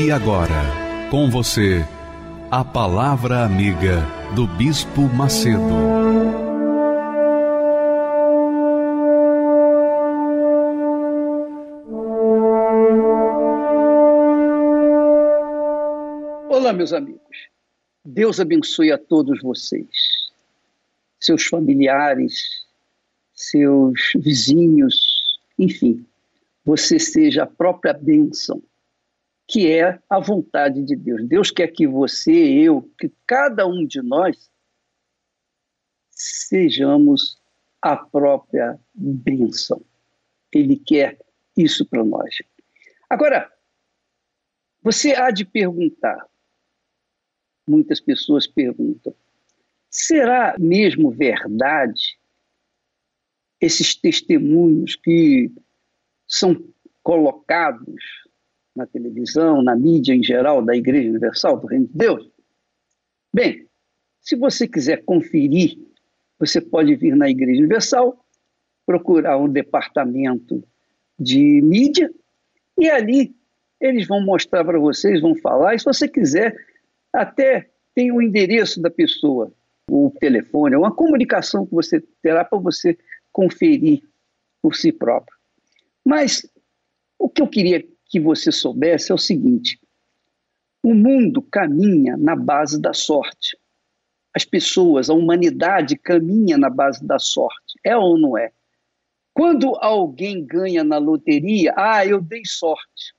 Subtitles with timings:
[0.00, 0.62] E agora,
[1.10, 1.84] com você,
[2.52, 5.58] a Palavra Amiga do Bispo Macedo.
[16.48, 17.20] Olá, meus amigos.
[18.04, 20.30] Deus abençoe a todos vocês,
[21.18, 22.64] seus familiares,
[23.34, 26.06] seus vizinhos, enfim,
[26.64, 28.62] você seja a própria bênção
[29.48, 31.26] que é a vontade de Deus.
[31.26, 34.50] Deus quer que você, eu, que cada um de nós
[36.10, 37.40] sejamos
[37.80, 39.82] a própria bênção.
[40.52, 41.18] Ele quer
[41.56, 42.36] isso para nós.
[43.08, 43.50] Agora,
[44.82, 46.28] você há de perguntar,
[47.66, 49.14] muitas pessoas perguntam,
[49.88, 52.18] será mesmo verdade
[53.58, 55.50] esses testemunhos que
[56.26, 56.54] são
[57.02, 58.27] colocados
[58.78, 62.30] na televisão, na mídia em geral da Igreja Universal do Reino de Deus?
[63.34, 63.66] Bem,
[64.20, 65.76] se você quiser conferir,
[66.38, 68.24] você pode vir na Igreja Universal,
[68.86, 70.64] procurar um departamento
[71.18, 72.10] de mídia
[72.78, 73.34] e ali
[73.80, 76.56] eles vão mostrar para vocês, vão falar, e se você quiser,
[77.12, 79.52] até tem o endereço da pessoa,
[79.90, 82.96] o telefone, uma comunicação que você terá para você
[83.32, 84.02] conferir
[84.62, 85.36] por si próprio.
[86.04, 86.48] Mas
[87.18, 89.78] o que eu queria que você soubesse é o seguinte:
[90.82, 93.56] o mundo caminha na base da sorte.
[94.34, 97.78] As pessoas, a humanidade caminha na base da sorte.
[97.84, 98.52] É ou não é?
[99.34, 103.14] Quando alguém ganha na loteria, ah, eu dei sorte.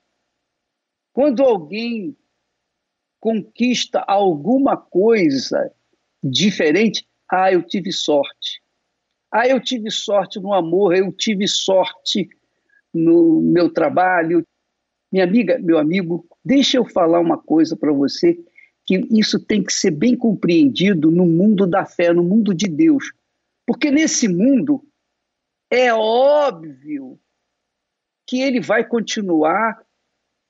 [1.14, 2.16] Quando alguém
[3.20, 5.72] conquista alguma coisa
[6.24, 8.62] diferente, ah, eu tive sorte.
[9.32, 12.28] Ah, eu tive sorte no amor, eu tive sorte
[12.94, 14.46] no meu trabalho,
[15.12, 18.38] minha amiga, meu amigo, deixa eu falar uma coisa para você,
[18.86, 23.12] que isso tem que ser bem compreendido no mundo da fé, no mundo de Deus.
[23.66, 24.84] Porque nesse mundo
[25.70, 27.20] é óbvio
[28.28, 29.80] que ele vai continuar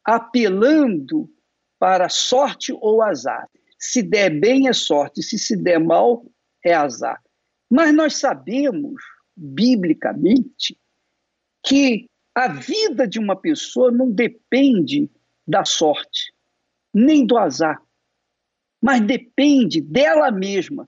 [0.04, 1.30] apelando
[1.78, 3.50] para sorte ou azar.
[3.78, 6.26] Se der bem é sorte, se se der mal
[6.64, 7.22] é azar.
[7.70, 9.02] Mas nós sabemos,
[9.36, 10.78] biblicamente,
[11.66, 12.09] que
[12.40, 15.12] a vida de uma pessoa não depende
[15.46, 16.34] da sorte,
[16.94, 17.82] nem do azar,
[18.82, 20.88] mas depende dela mesma.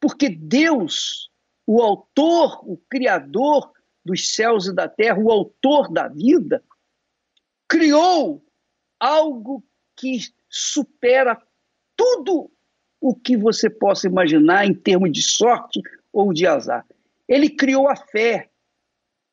[0.00, 1.30] Porque Deus,
[1.66, 3.70] o autor, o criador
[4.02, 6.64] dos céus e da terra, o autor da vida,
[7.68, 8.42] criou
[8.98, 9.62] algo
[9.94, 11.38] que supera
[11.94, 12.50] tudo
[12.98, 16.86] o que você possa imaginar em termos de sorte ou de azar.
[17.28, 18.48] Ele criou a fé,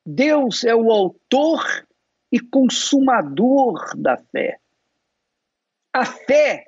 [0.06, 1.64] Deus é o autor
[2.32, 4.60] e consumador da fé.
[5.94, 6.66] A fé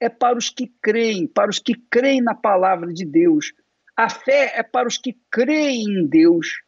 [0.00, 3.52] é para os que creem, para os que creem na palavra de Deus.
[3.96, 6.62] A fé é para os que creem em Deus.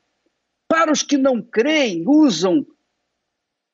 [0.69, 2.67] Para os que não creem, usam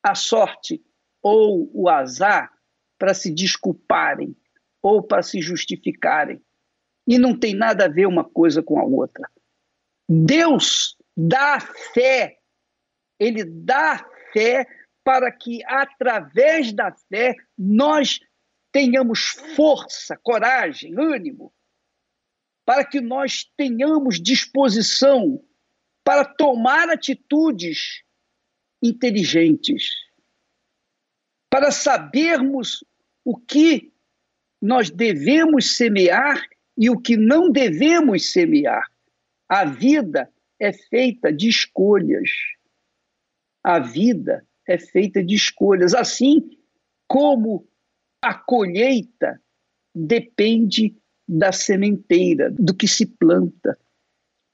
[0.03, 0.83] a sorte
[1.23, 2.53] ou o azar
[2.99, 4.37] para se desculparem
[4.83, 6.43] ou para se justificarem.
[7.07, 9.29] E não tem nada a ver uma coisa com a outra.
[10.09, 11.61] Deus dá
[11.95, 12.39] fé.
[13.19, 14.67] Ele dá fé
[15.05, 18.21] para que, através da fé, nós
[18.73, 21.53] tenhamos força, coragem, ânimo,
[22.65, 25.45] para que nós tenhamos disposição
[26.05, 28.03] para tomar atitudes
[28.83, 29.91] inteligentes,
[31.51, 32.85] para sabermos
[33.25, 33.93] o que
[34.61, 36.41] nós devemos semear
[36.77, 38.87] e o que não devemos semear.
[39.49, 42.31] A vida é feita de escolhas.
[43.65, 45.95] A vida é feita de escolhas.
[45.95, 46.57] Assim
[47.09, 47.67] como
[48.23, 49.41] a colheita
[49.95, 50.97] depende
[51.27, 53.79] da sementeira, do que se planta.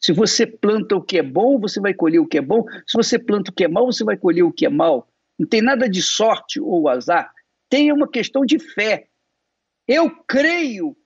[0.01, 2.65] Se você planta o que é bom, você vai colher o que é bom.
[2.87, 5.11] Se você planta o que é mal, você vai colher o que é mal.
[5.39, 7.33] Não tem nada de sorte ou azar.
[7.69, 9.09] Tem uma questão de fé.
[9.89, 10.97] Eu creio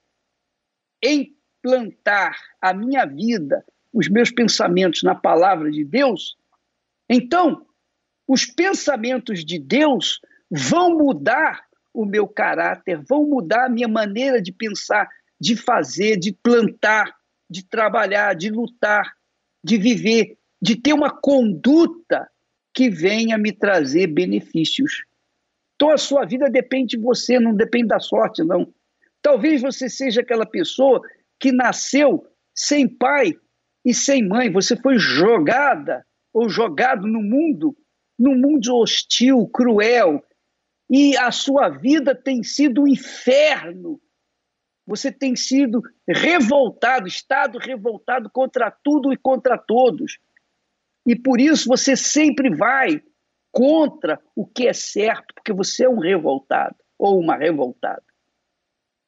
[1.03, 6.37] em plantar a minha vida os meus pensamentos na palavra de Deus,
[7.09, 7.65] então
[8.27, 14.51] os pensamentos de Deus vão mudar o meu caráter, vão mudar a minha maneira de
[14.51, 15.09] pensar,
[15.39, 17.13] de fazer, de plantar,
[17.49, 19.13] de trabalhar, de lutar,
[19.63, 22.29] de viver, de ter uma conduta
[22.73, 25.03] que venha me trazer benefícios.
[25.75, 28.73] Então a sua vida depende de você, não depende da sorte, não.
[29.21, 31.01] Talvez você seja aquela pessoa
[31.39, 33.35] que nasceu sem pai
[33.85, 37.75] e sem mãe, você foi jogada ou jogado no mundo,
[38.17, 40.23] num mundo hostil, cruel,
[40.89, 43.99] e a sua vida tem sido um inferno.
[44.85, 50.19] Você tem sido revoltado, estado revoltado contra tudo e contra todos.
[51.05, 53.01] E por isso você sempre vai
[53.51, 58.03] contra o que é certo, porque você é um revoltado ou uma revoltada.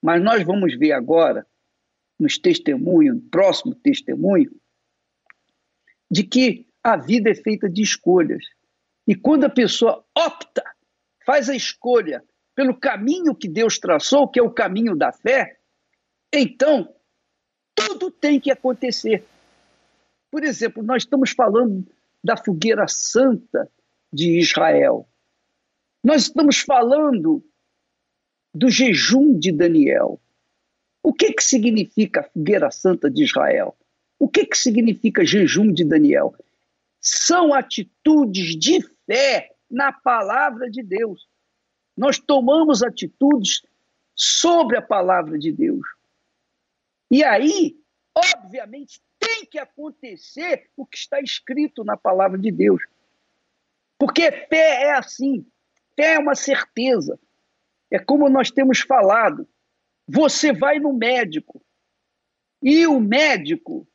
[0.02, 1.46] Mas nós vamos ver agora,
[2.20, 4.52] nos testemunhos, no próximo testemunho,
[6.14, 8.46] de que a vida é feita de escolhas.
[9.08, 10.64] E quando a pessoa opta,
[11.26, 12.24] faz a escolha
[12.54, 15.58] pelo caminho que Deus traçou, que é o caminho da fé,
[16.32, 16.94] então
[17.74, 19.26] tudo tem que acontecer.
[20.30, 21.84] Por exemplo, nós estamos falando
[22.24, 23.68] da fogueira santa
[24.14, 25.10] de Israel.
[26.04, 27.44] Nós estamos falando
[28.54, 30.22] do jejum de Daniel.
[31.02, 33.76] O que, que significa a fogueira santa de Israel?
[34.24, 36.34] O que, que significa jejum de Daniel?
[37.02, 41.28] São atitudes de fé na palavra de Deus.
[41.98, 43.64] Nós tomamos atitudes
[44.16, 45.86] sobre a palavra de Deus.
[47.12, 47.78] E aí,
[48.16, 52.82] obviamente, tem que acontecer o que está escrito na palavra de Deus.
[54.00, 55.46] Porque fé é assim,
[55.98, 57.20] fé é uma certeza.
[57.92, 59.46] É como nós temos falado.
[60.08, 61.62] Você vai no médico
[62.62, 63.86] e o médico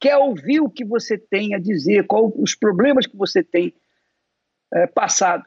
[0.00, 3.74] quer ouvir o que você tem a dizer, quais os problemas que você tem
[4.72, 5.44] é, passado.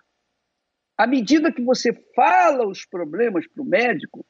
[0.98, 4.26] À medida que você fala os problemas para o médico,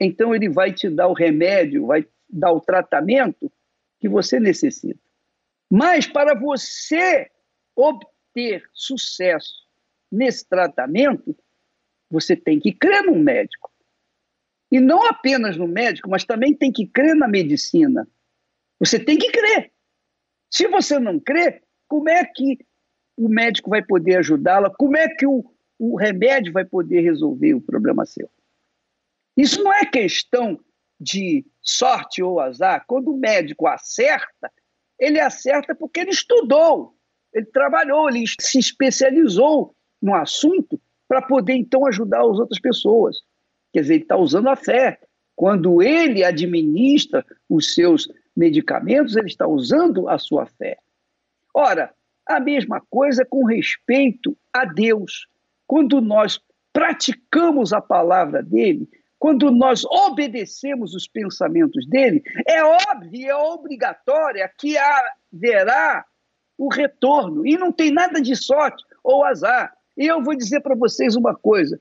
[0.00, 3.52] então ele vai te dar o remédio, vai dar o tratamento
[3.98, 5.00] que você necessita.
[5.70, 7.30] Mas para você
[7.74, 9.66] obter sucesso
[10.10, 11.36] nesse tratamento,
[12.10, 13.70] você tem que crer no médico.
[14.70, 18.08] E não apenas no médico, mas também tem que crer na medicina.
[18.78, 19.72] Você tem que crer.
[20.50, 22.58] Se você não crer, como é que
[23.16, 24.70] o médico vai poder ajudá-la?
[24.70, 25.44] Como é que o,
[25.78, 28.28] o remédio vai poder resolver o problema seu?
[29.36, 30.58] Isso não é questão
[30.98, 32.84] de sorte ou azar.
[32.86, 34.50] Quando o médico acerta,
[34.98, 36.96] ele acerta porque ele estudou,
[37.32, 43.18] ele trabalhou, ele se especializou no assunto para poder então ajudar as outras pessoas.
[43.72, 44.98] Quer dizer, ele está usando a fé.
[45.34, 50.78] Quando ele administra os seus medicamentos, ele está usando a sua fé.
[51.54, 51.92] Ora,
[52.26, 55.26] a mesma coisa com respeito a Deus.
[55.66, 56.40] Quando nós
[56.72, 58.88] praticamos a palavra dele,
[59.18, 66.04] quando nós obedecemos os pensamentos dele, é óbvio, é obrigatória que haverá
[66.58, 67.46] o retorno.
[67.46, 69.72] E não tem nada de sorte ou azar.
[69.96, 71.80] E eu vou dizer para vocês uma coisa: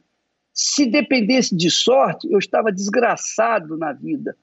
[0.53, 4.37] se dependesse de sorte, eu estava desgraçado na vida.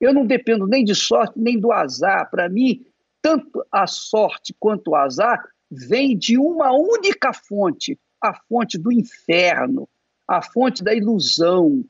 [0.00, 2.30] Eu não dependo nem de sorte, nem do azar.
[2.30, 2.84] Para mim,
[3.22, 9.88] tanto a sorte quanto o azar vem de uma única fonte, a fonte do inferno
[10.26, 11.84] a fonte da ilusão,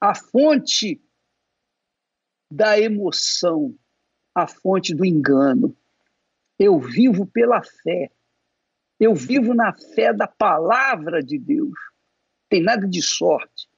[0.00, 1.00] a fonte
[2.50, 3.74] da emoção,
[4.34, 5.76] a fonte do engano.
[6.58, 8.10] Eu vivo pela fé.
[8.98, 11.72] Eu vivo na fé da palavra de Deus.
[12.48, 13.68] Tem nada de sorte.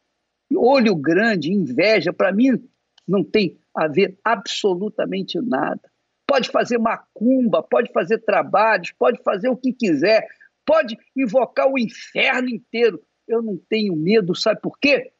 [0.55, 2.69] Olho grande, inveja, para mim
[3.07, 5.81] não tem a ver absolutamente nada.
[6.27, 10.27] Pode fazer macumba, pode fazer trabalhos, pode fazer o que quiser,
[10.65, 15.13] pode invocar o inferno inteiro eu não tenho medo, sabe por quê?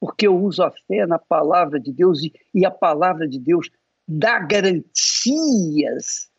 [0.00, 3.68] Porque eu uso a fé na palavra de Deus e, e a palavra de Deus
[4.06, 6.30] dá garantias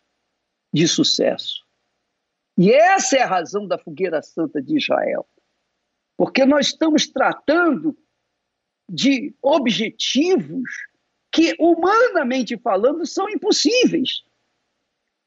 [0.74, 1.66] de sucesso.
[2.58, 5.28] E essa é a razão da fogueira santa de Israel.
[6.18, 7.98] Porque nós estamos tratando
[8.90, 10.70] de objetivos
[11.32, 14.24] que, humanamente falando, são impossíveis.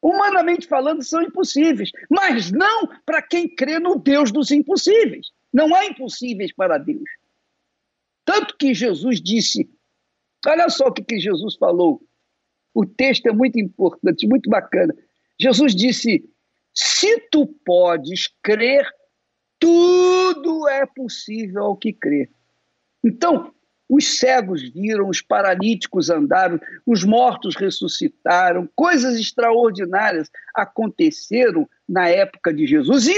[0.02, 5.28] Humanamente falando, são impossíveis, mas não para quem crê no Deus dos impossíveis.
[5.52, 7.08] Não há impossíveis para Deus.
[8.24, 9.70] Tanto que Jesus disse,
[10.46, 12.02] olha só o que, que Jesus falou.
[12.74, 14.94] O texto é muito importante, muito bacana.
[15.38, 16.24] Jesus disse:
[16.74, 18.88] se tu podes crer,
[19.58, 22.30] tudo é possível ao que crer.
[23.04, 23.54] Então,
[23.92, 32.66] Os cegos viram, os paralíticos andaram, os mortos ressuscitaram, coisas extraordinárias aconteceram na época de
[32.66, 33.06] Jesus.
[33.06, 33.14] E,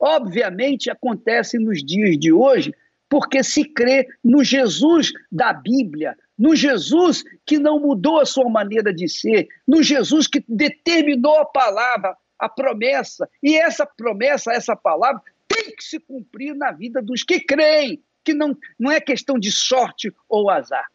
[0.00, 2.74] obviamente, acontecem nos dias de hoje,
[3.08, 8.92] porque se crê no Jesus da Bíblia, no Jesus que não mudou a sua maneira
[8.92, 15.22] de ser, no Jesus que determinou a palavra, a promessa, e essa promessa, essa palavra,
[15.46, 19.50] tem que se cumprir na vida dos que creem que não, não é questão de
[19.50, 20.86] sorte ou azar.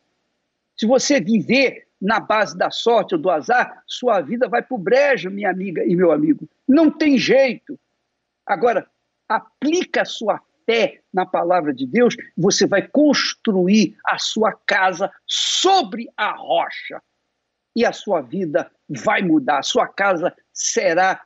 [0.78, 4.80] Se você viver na base da sorte ou do azar, sua vida vai para o
[4.80, 6.48] brejo, minha amiga e meu amigo.
[6.68, 7.80] Não tem jeito.
[8.46, 8.88] Agora,
[9.28, 16.08] aplica a sua fé na palavra de Deus, você vai construir a sua casa sobre
[16.16, 17.02] a rocha.
[17.76, 19.60] E a sua vida vai mudar.
[19.60, 21.22] A sua casa será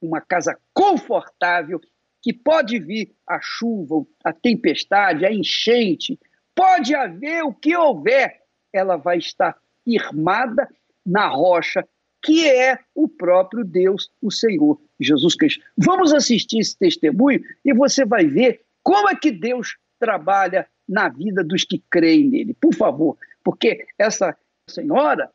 [0.00, 1.80] uma casa confortável
[2.24, 6.18] que pode vir a chuva, a tempestade, a enchente,
[6.54, 8.40] pode haver o que houver,
[8.72, 9.54] ela vai estar
[9.84, 10.66] firmada
[11.04, 11.86] na rocha,
[12.22, 15.62] que é o próprio Deus, o Senhor Jesus Cristo.
[15.76, 21.44] Vamos assistir esse testemunho e você vai ver como é que Deus trabalha na vida
[21.44, 22.54] dos que creem nele.
[22.54, 24.34] Por favor, porque essa
[24.66, 25.30] senhora,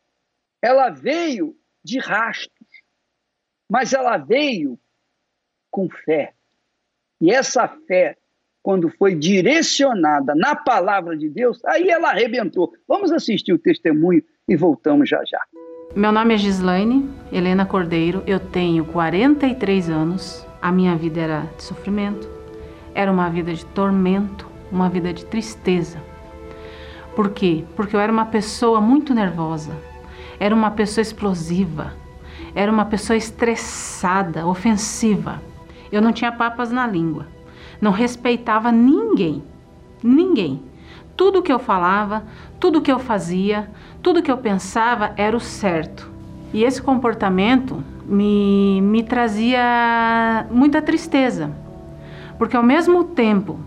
[0.60, 2.68] ela veio de rastros,
[3.70, 4.80] mas ela veio
[5.70, 6.34] com fé.
[7.22, 8.16] E essa fé,
[8.64, 12.72] quando foi direcionada na palavra de Deus, aí ela arrebentou.
[12.88, 15.42] Vamos assistir o testemunho e voltamos já já.
[15.96, 20.48] Meu nome é Gislaine Helena Cordeiro, eu tenho 43 anos.
[20.62, 22.30] A minha vida era de sofrimento,
[22.94, 26.02] era uma vida de tormento, uma vida de tristeza.
[27.16, 27.66] Por quê?
[27.76, 29.76] Porque eu era uma pessoa muito nervosa,
[30.40, 31.94] era uma pessoa explosiva,
[32.56, 35.42] era uma pessoa estressada, ofensiva.
[35.92, 37.28] Eu não tinha papas na língua.
[37.82, 39.44] Não respeitava ninguém.
[40.04, 40.62] Ninguém.
[41.16, 42.24] Tudo que eu falava,
[42.60, 43.70] tudo que eu fazia,
[44.02, 46.10] tudo que eu pensava era o certo.
[46.54, 51.52] E esse comportamento me, me trazia muita tristeza.
[52.38, 53.60] Porque ao mesmo tempo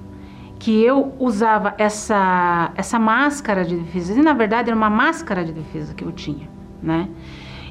[0.58, 5.52] que eu usava essa, essa máscara de defesa, e na verdade era uma máscara de
[5.52, 6.48] defesa que eu tinha,
[6.82, 7.08] né?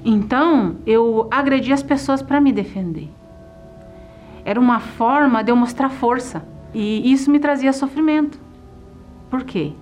[0.04, 3.10] Então eu agredia as pessoas para me defender.
[4.44, 6.44] Era uma forma de eu mostrar força.
[6.74, 8.40] E isso me trazia sofrimento.
[9.30, 9.74] Por quê?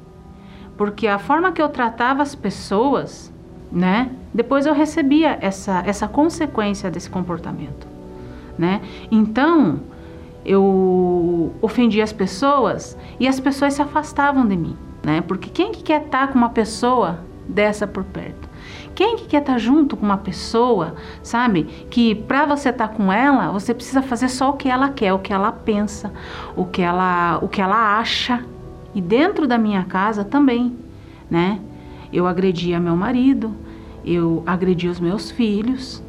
[0.77, 3.33] Porque a forma que eu tratava as pessoas,
[3.71, 4.11] né?
[4.33, 7.87] Depois eu recebia essa, essa consequência desse comportamento,
[8.57, 8.81] né?
[9.11, 9.81] Então,
[10.45, 15.21] eu ofendia as pessoas e as pessoas se afastavam de mim, né?
[15.21, 18.48] Porque quem que quer estar com uma pessoa dessa por perto?
[18.95, 21.63] Quem que quer estar tá junto com uma pessoa, sabe?
[21.89, 25.13] Que para você estar tá com ela, você precisa fazer só o que ela quer,
[25.13, 26.11] o que ela pensa,
[26.55, 28.43] o que ela, o que ela acha.
[28.93, 30.75] E dentro da minha casa também,
[31.29, 31.59] né?
[32.11, 33.53] Eu agredia meu marido,
[34.03, 36.03] eu agredia os meus filhos,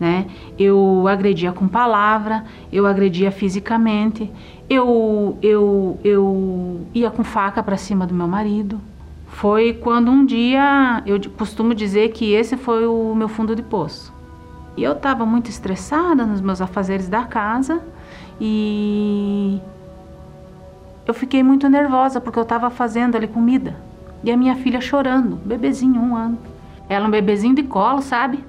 [0.00, 0.26] né?
[0.58, 4.30] Eu agredia com palavra, eu agredia fisicamente,
[4.68, 8.80] eu eu eu ia com faca para cima do meu marido,
[9.32, 14.12] foi quando um dia eu costumo dizer que esse foi o meu fundo de poço.
[14.76, 17.82] E eu estava muito estressada nos meus afazeres da casa
[18.40, 19.60] e
[21.06, 23.74] eu fiquei muito nervosa porque eu estava fazendo ali comida
[24.22, 26.38] e a minha filha chorando, bebezinho, um ano.
[26.88, 28.44] Ela um bebezinho de colo, sabe?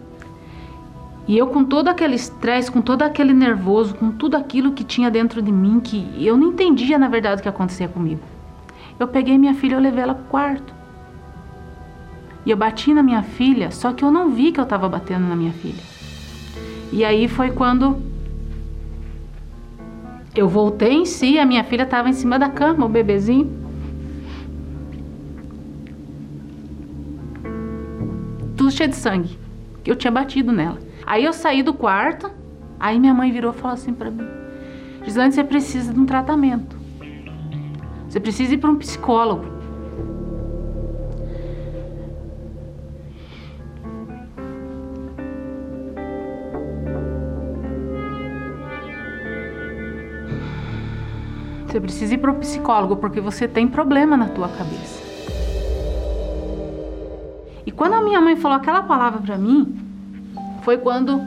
[1.27, 5.09] E eu com todo aquele estresse, com todo aquele nervoso, com tudo aquilo que tinha
[5.09, 8.32] dentro de mim, que eu não entendia na verdade o que acontecia comigo.
[8.99, 10.73] Eu peguei minha filha e levei ela pro quarto.
[12.45, 15.27] E eu bati na minha filha, só que eu não vi que eu estava batendo
[15.27, 15.81] na minha filha.
[16.91, 18.01] E aí foi quando
[20.35, 23.51] eu voltei em si, a minha filha estava em cima da cama, o bebezinho.
[28.57, 29.37] Tudo cheio de sangue,
[29.85, 30.79] eu tinha batido nela.
[31.05, 32.29] Aí eu saí do quarto,
[32.79, 34.25] aí minha mãe virou e falou assim para mim:
[35.03, 36.72] Gislane, você precisa de um tratamento.
[38.13, 39.43] Você precisa ir para um psicólogo.
[51.65, 55.01] Você precisa ir para o psicólogo porque você tem problema na tua cabeça.
[57.65, 59.75] E quando a minha mãe falou aquela palavra para mim,
[60.61, 61.19] foi quando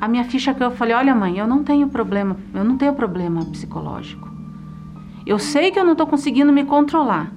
[0.00, 2.92] a minha ficha que eu falei: "Olha, mãe, eu não tenho problema, eu não tenho
[2.92, 4.29] problema psicológico.
[5.30, 7.32] Eu sei que eu não estou conseguindo me controlar,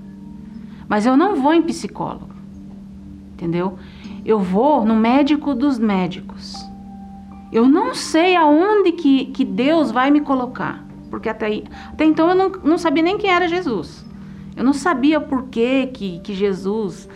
[0.90, 2.34] mas eu não vou em psicólogo,
[3.34, 3.78] entendeu?
[4.26, 6.56] Eu vou no médico dos médicos.
[7.52, 12.28] Eu não sei aonde que, que Deus vai me colocar, porque até, aí, até então
[12.30, 14.04] eu não, não sabia nem quem era Jesus.
[14.58, 17.08] Eu não sabia por que, que, que Jesus,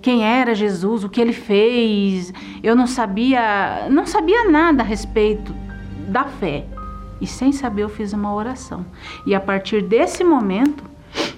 [0.00, 2.32] quem era Jesus, o que ele fez.
[2.62, 5.52] Eu não sabia, não sabia nada a respeito
[6.06, 6.66] da fé.
[7.20, 8.84] E sem saber eu fiz uma oração.
[9.26, 10.84] E a partir desse momento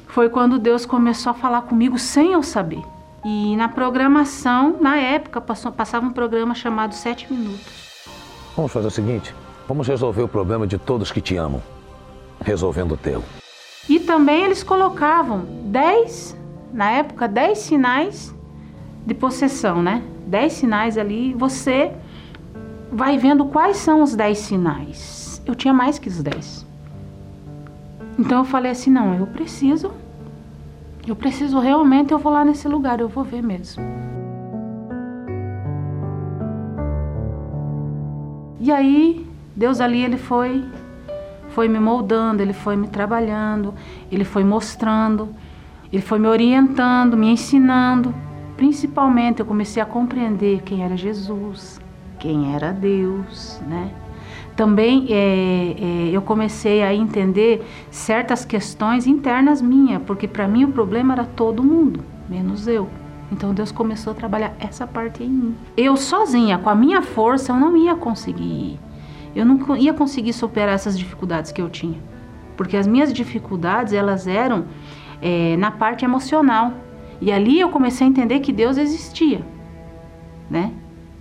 [0.06, 2.82] foi quando Deus começou a falar comigo sem eu saber.
[3.24, 8.02] E na programação, na época, passou, passava um programa chamado Sete Minutos.
[8.56, 9.34] Vamos fazer o seguinte:
[9.68, 11.62] vamos resolver o problema de todos que te amam,
[12.40, 13.22] resolvendo o teu.
[13.88, 16.36] E também eles colocavam dez,
[16.72, 18.34] na época, dez sinais
[19.06, 20.02] de possessão, né?
[20.26, 21.92] Dez sinais ali, você
[22.90, 25.21] vai vendo quais são os dez sinais.
[25.44, 26.66] Eu tinha mais que os dez.
[28.18, 29.90] Então eu falei assim, não, eu preciso
[31.04, 33.82] eu preciso realmente, eu vou lá nesse lugar, eu vou ver mesmo.
[38.60, 40.64] E aí, Deus ali, ele foi
[41.48, 43.74] foi me moldando, ele foi me trabalhando,
[44.10, 45.28] ele foi mostrando,
[45.92, 48.14] ele foi me orientando, me ensinando.
[48.56, 51.80] Principalmente eu comecei a compreender quem era Jesus,
[52.18, 53.90] quem era Deus, né?
[54.56, 60.68] Também é, é, eu comecei a entender certas questões internas minhas, porque para mim o
[60.68, 62.88] problema era todo mundo, menos eu.
[63.30, 65.56] Então Deus começou a trabalhar essa parte em mim.
[65.74, 68.78] Eu sozinha, com a minha força, eu não ia conseguir.
[69.34, 71.98] Eu não ia conseguir superar essas dificuldades que eu tinha,
[72.54, 74.66] porque as minhas dificuldades elas eram
[75.22, 76.74] é, na parte emocional.
[77.22, 79.40] E ali eu comecei a entender que Deus existia,
[80.50, 80.72] né?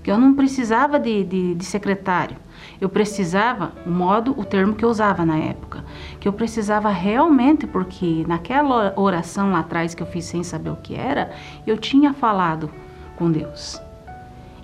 [0.04, 2.36] Que eu não precisava de, de, de secretário
[2.82, 5.86] eu precisava, o modo, o termo que eu usava na época,
[6.20, 10.76] que eu precisava realmente, porque naquela oração lá atrás que eu fiz sem saber o
[10.76, 11.32] que era,
[11.68, 12.72] eu tinha falado
[13.16, 13.80] com Deus.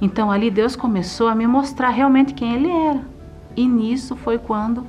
[0.02, 3.02] Então ali Deus começou a me mostrar realmente quem Ele era.
[3.56, 4.88] E nisso foi quando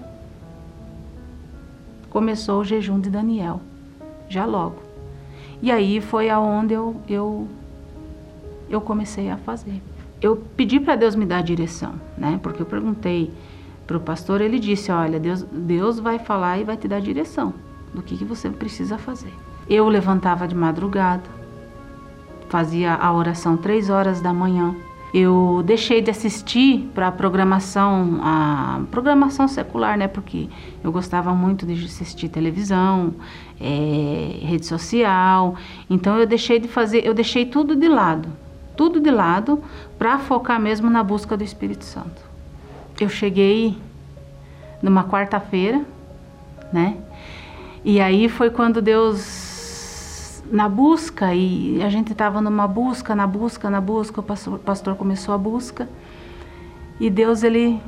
[2.08, 3.60] começou o jejum de Daniel,
[4.26, 4.82] já logo.
[5.60, 7.46] E aí foi aonde eu, eu,
[8.70, 9.82] eu comecei a fazer
[10.20, 12.38] eu pedi para Deus me dar a direção, né?
[12.42, 13.30] Porque eu perguntei
[13.86, 17.00] para o pastor, ele disse: Olha, Deus, Deus vai falar e vai te dar a
[17.00, 17.54] direção
[17.94, 19.32] do que, que você precisa fazer.
[19.68, 21.28] Eu levantava de madrugada,
[22.48, 24.74] fazia a oração três horas da manhã.
[25.14, 30.06] Eu deixei de assistir para a programação, a programação secular, né?
[30.06, 30.48] Porque
[30.84, 33.14] eu gostava muito de assistir televisão,
[33.58, 35.54] é, rede social.
[35.88, 38.28] Então eu deixei de fazer, eu deixei tudo de lado
[38.78, 39.60] tudo de lado
[39.98, 42.22] para focar mesmo na busca do Espírito Santo.
[43.00, 43.76] Eu cheguei
[44.80, 45.84] numa quarta-feira,
[46.72, 46.96] né?
[47.84, 53.68] E aí foi quando Deus na busca e a gente estava numa busca, na busca,
[53.68, 55.88] na busca, o pastor, o pastor começou a busca
[57.00, 57.80] e Deus ele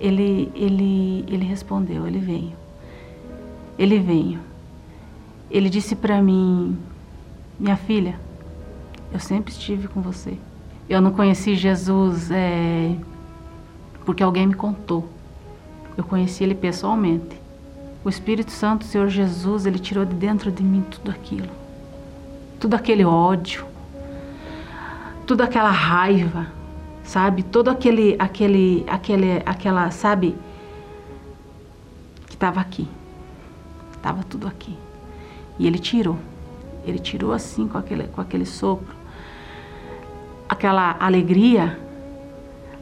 [0.00, 2.52] ele ele ele respondeu, ele veio.
[3.78, 4.40] Ele veio.
[5.50, 6.76] Ele disse para mim,
[7.60, 8.18] minha filha,
[9.12, 10.36] eu sempre estive com você.
[10.88, 12.94] Eu não conheci Jesus é,
[14.04, 15.08] porque alguém me contou.
[15.96, 17.40] Eu conheci Ele pessoalmente.
[18.04, 21.48] O Espírito Santo, o Senhor Jesus, Ele tirou de dentro de mim tudo aquilo.
[22.60, 23.66] Tudo aquele ódio.
[25.26, 26.46] Tudo aquela raiva,
[27.04, 27.42] sabe?
[27.42, 30.34] Todo aquele, aquele, aquele, aquela, sabe?
[32.26, 32.88] Que estava aqui.
[33.92, 34.76] Estava tudo aqui.
[35.58, 36.18] E Ele tirou.
[36.86, 38.97] Ele tirou assim com aquele, com aquele sopro
[40.48, 41.78] aquela alegria,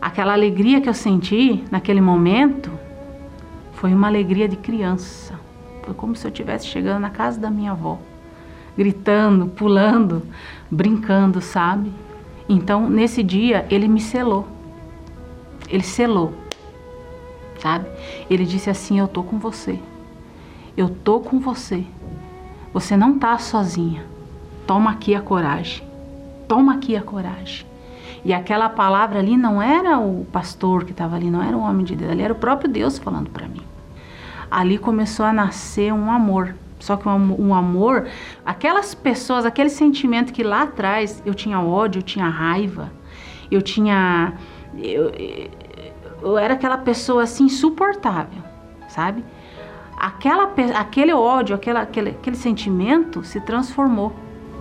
[0.01, 2.71] aquela alegria que eu senti naquele momento,
[3.73, 5.39] foi uma alegria de criança.
[5.83, 7.99] Foi como se eu estivesse chegando na casa da minha avó,
[8.77, 10.23] gritando, pulando,
[10.71, 11.93] brincando, sabe?
[12.49, 14.47] Então, nesse dia, ele me selou.
[15.69, 16.33] Ele selou,
[17.61, 17.89] sabe?
[18.31, 19.79] Ele disse assim: Eu tô com você.
[20.77, 21.85] Eu tô com você.
[22.73, 24.05] Você não tá sozinha.
[24.67, 25.86] Toma aqui a coragem.
[26.49, 27.67] Toma aqui a coragem.
[28.25, 31.85] E aquela palavra ali não era o pastor que estava ali, não era o homem
[31.85, 33.63] de Deus, ali era o próprio Deus falando para mim.
[34.51, 36.55] Ali começou a nascer um amor.
[36.79, 38.07] Só que um, amor,
[38.45, 42.93] aquelas pessoas, aquele sentimento que lá atrás eu tinha ódio, eu tinha raiva,
[43.51, 44.35] eu tinha.
[44.77, 45.11] Eu,
[46.23, 48.43] eu era aquela pessoa assim insuportável,
[48.89, 49.25] sabe?
[49.97, 54.15] Aquela, aquele ódio, aquela, aquele, aquele sentimento se transformou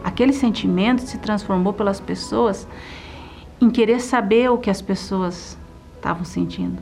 [0.05, 2.67] aquele sentimento se transformou pelas pessoas
[3.59, 5.57] em querer saber o que as pessoas
[5.95, 6.77] estavam sentindo.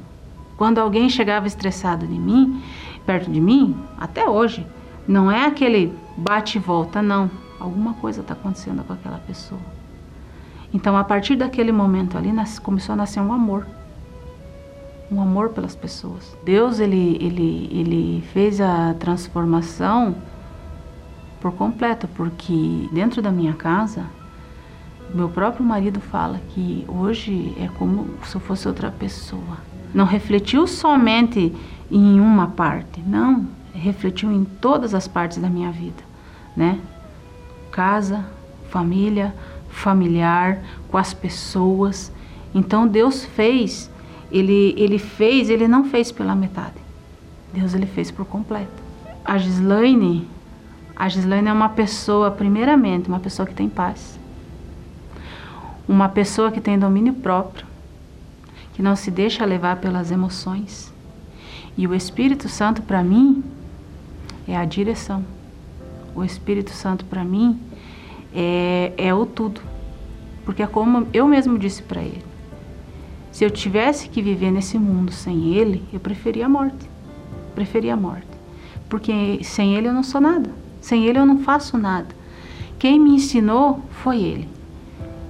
[0.58, 2.62] Quando alguém chegava estressado de mim,
[3.06, 4.68] perto de mim, até hoje,
[5.08, 7.32] não é aquele bate e volta, não.
[7.62, 9.62] Alguma coisa está acontecendo com aquela pessoa.
[10.74, 12.30] Então, a partir daquele momento ali,
[12.62, 13.66] começou a nascer um amor.
[15.10, 16.36] Um amor pelas pessoas.
[16.44, 20.14] Deus, ele, ele, ele fez a transformação
[21.44, 24.06] por completo, porque dentro da minha casa,
[25.14, 29.58] meu próprio marido fala que hoje é como se eu fosse outra pessoa.
[29.94, 31.54] Não refletiu somente
[31.92, 36.02] em uma parte, não, refletiu em todas as partes da minha vida,
[36.56, 36.80] né?
[37.72, 38.26] Casa,
[38.70, 39.36] família,
[39.68, 42.10] familiar, com as pessoas.
[42.56, 43.92] Então Deus fez,
[44.32, 46.82] ele ele fez, ele não fez pela metade.
[47.54, 48.82] Deus ele fez por completo.
[49.26, 50.26] A Gislaine,
[50.96, 54.20] a Gislaine é uma pessoa, primeiramente, uma pessoa que tem paz.
[55.88, 57.66] Uma pessoa que tem domínio próprio,
[58.74, 60.94] que não se deixa levar pelas emoções.
[61.78, 63.44] E o Espírito Santo para mim
[64.48, 65.26] é a direção.
[66.16, 67.60] O Espírito Santo para mim
[68.34, 69.62] é, é o tudo.
[70.46, 72.24] Porque é como eu mesmo disse para ele.
[73.32, 76.94] Se eu tivesse que viver nesse mundo sem ele, eu preferia a morte
[77.54, 78.28] preferia a morte.
[78.90, 80.50] Porque sem ele eu não sou nada.
[80.84, 82.14] Sem ele eu não faço nada.
[82.78, 84.50] Quem me ensinou foi ele.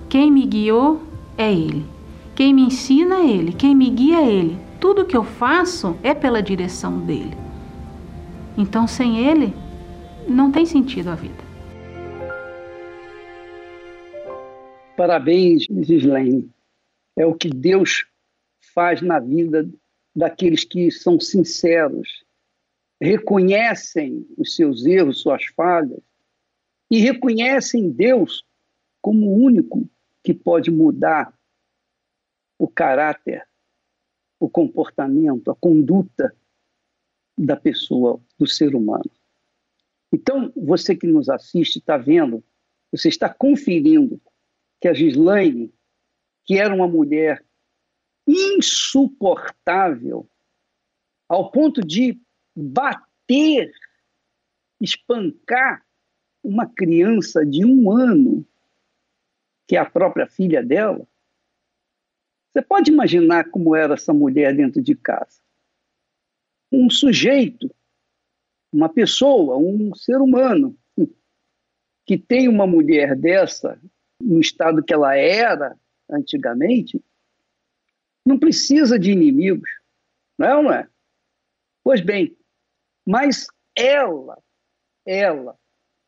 [0.10, 1.00] Quem me guiou
[1.38, 1.86] é ele.
[2.36, 3.54] Quem me ensina é ele.
[3.54, 4.58] Quem me guia é ele.
[4.82, 7.38] Tudo que eu faço é pela direção dele.
[8.58, 9.54] Então, sem ele,
[10.28, 11.44] não tem sentido a vida.
[14.98, 16.50] Parabéns, Gislaine.
[17.16, 18.06] É o que Deus
[18.74, 19.70] faz na vida
[20.16, 22.23] daqueles que são sinceros,
[23.02, 26.02] reconhecem os seus erros, suas falhas,
[26.90, 28.46] e reconhecem Deus
[29.02, 29.90] como o único
[30.24, 31.38] que pode mudar
[32.58, 33.48] o caráter,
[34.40, 36.36] o comportamento, a conduta
[37.38, 39.10] da pessoa, do ser humano.
[40.12, 42.44] Então, você que nos assiste está vendo,
[42.92, 44.22] você está conferindo
[44.80, 45.74] que a Gislaine,
[46.46, 47.44] que era uma mulher
[48.28, 50.30] insuportável,
[51.28, 52.22] ao ponto de
[52.56, 53.72] bater,
[54.80, 55.86] espancar
[56.44, 58.46] uma criança de um ano,
[59.68, 61.08] que é a própria filha dela.
[62.52, 65.42] Você pode imaginar como era essa mulher dentro de casa?
[66.72, 67.74] Um sujeito,
[68.72, 70.78] uma pessoa, um ser humano,
[72.06, 73.80] que tem uma mulher dessa,
[74.20, 75.78] no estado que ela era
[76.10, 77.04] antigamente,
[78.26, 79.70] não precisa de inimigos,
[80.38, 80.88] não é é?
[81.84, 82.38] Pois bem,
[83.06, 84.42] mas ela,
[85.06, 85.58] ela,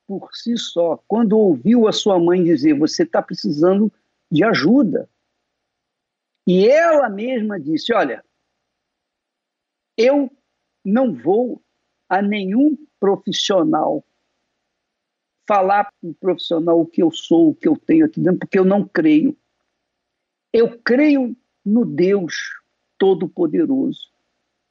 [0.08, 3.92] por si só, quando ouviu a sua mãe dizer: Você está precisando
[4.32, 5.10] de ajuda.
[6.48, 8.24] E ela mesma disse: Olha,
[9.98, 10.32] eu
[10.84, 11.62] não vou
[12.08, 14.04] a nenhum profissional
[15.48, 18.58] falar para o profissional o que eu sou, o que eu tenho aqui dentro, porque
[18.58, 19.38] eu não creio.
[20.52, 22.34] Eu creio no Deus
[22.98, 24.10] Todo-Poderoso.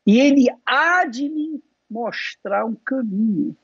[0.07, 3.57] E Ele há de me mostrar um caminho.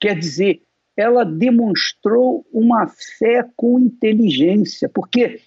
[0.00, 0.62] Quer dizer,
[0.96, 2.86] ela demonstrou uma
[3.18, 5.40] fé com inteligência, porque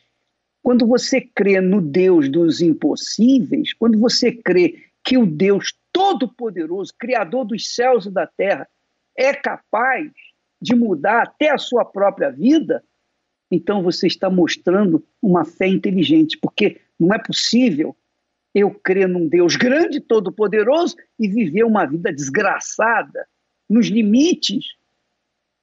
[0.63, 7.45] quando você crê no Deus dos impossíveis, quando você crê que o Deus Todo-Poderoso, Criador
[7.45, 8.67] dos céus e da terra,
[9.15, 10.11] é capaz
[10.59, 12.83] de mudar até a sua própria vida,
[13.51, 17.95] então você está mostrando uma fé inteligente, porque não é possível
[18.55, 23.27] eu crer num Deus grande, todo-poderoso e viver uma vida desgraçada
[23.69, 24.75] nos limites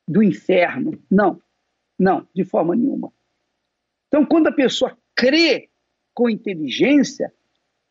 [0.07, 1.03] do inferno.
[1.11, 1.41] Não,
[1.99, 3.13] não, de forma nenhuma.
[4.09, 5.71] Então, quando a pessoa crê
[6.13, 7.33] com inteligência,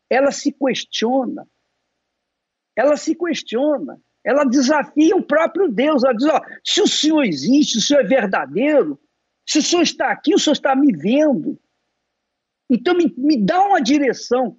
[0.08, 1.48] ela se questiona.
[2.76, 4.00] Ela se questiona.
[4.24, 6.04] Ela desafia o próprio Deus.
[6.04, 9.00] Ela diz: ó, se o Senhor existe, se o Senhor é verdadeiro,
[9.46, 11.58] se o senhor está aqui, o senhor está me vendo.
[12.70, 14.56] Então me, me dá uma direção,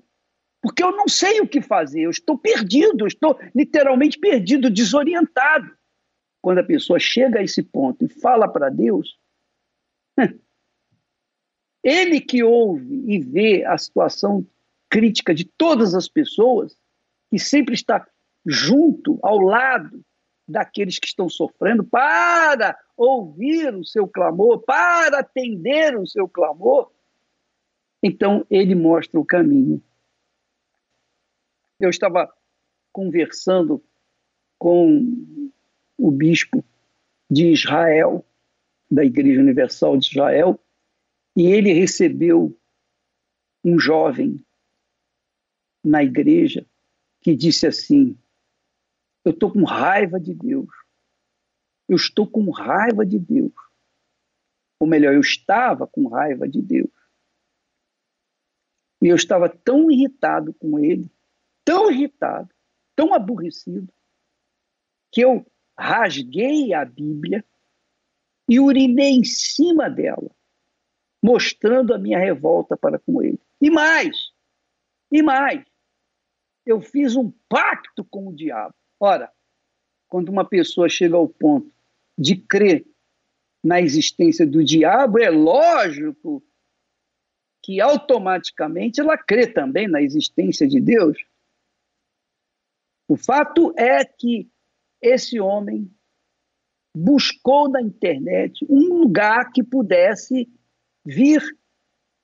[0.63, 5.69] porque eu não sei o que fazer, eu estou perdido, eu estou literalmente perdido, desorientado.
[6.41, 9.19] Quando a pessoa chega a esse ponto e fala para Deus,
[11.83, 14.47] ele que ouve e vê a situação
[14.89, 16.77] crítica de todas as pessoas,
[17.29, 18.07] que sempre está
[18.45, 20.01] junto, ao lado
[20.47, 26.89] daqueles que estão sofrendo, para ouvir o seu clamor, para atender o seu clamor,
[28.01, 29.83] então ele mostra o caminho.
[31.79, 32.31] Eu estava
[32.91, 33.83] conversando
[34.57, 35.47] com
[35.97, 36.63] o bispo
[37.29, 38.25] de Israel,
[38.89, 40.59] da Igreja Universal de Israel,
[41.35, 42.55] e ele recebeu
[43.63, 44.43] um jovem
[45.83, 46.65] na igreja
[47.21, 48.17] que disse assim:
[49.25, 50.69] Eu estou com raiva de Deus.
[51.87, 53.53] Eu estou com raiva de Deus.
[54.79, 56.91] Ou melhor, eu estava com raiva de Deus.
[59.01, 61.09] E eu estava tão irritado com ele,
[61.63, 62.49] tão irritado,
[62.95, 63.91] tão aborrecido,
[65.11, 65.45] que eu
[65.77, 67.43] rasguei a Bíblia
[68.49, 70.29] e urinei em cima dela,
[71.21, 73.39] mostrando a minha revolta para com ele.
[73.61, 74.31] E mais,
[75.11, 75.63] e mais,
[76.65, 78.73] eu fiz um pacto com o diabo.
[78.99, 79.31] Ora,
[80.07, 81.71] quando uma pessoa chega ao ponto
[82.17, 82.85] de crer
[83.63, 86.43] na existência do diabo, é lógico
[87.61, 91.17] que automaticamente ela crê também na existência de Deus.
[93.13, 94.49] O fato é que
[94.99, 95.87] esse homem
[96.95, 100.51] buscou na internet um lugar que pudesse
[101.05, 101.39] vir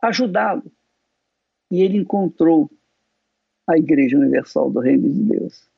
[0.02, 0.72] ajudá-lo.
[1.70, 2.72] E ele encontrou
[3.68, 5.70] a Igreja Universal do Reino de Deus.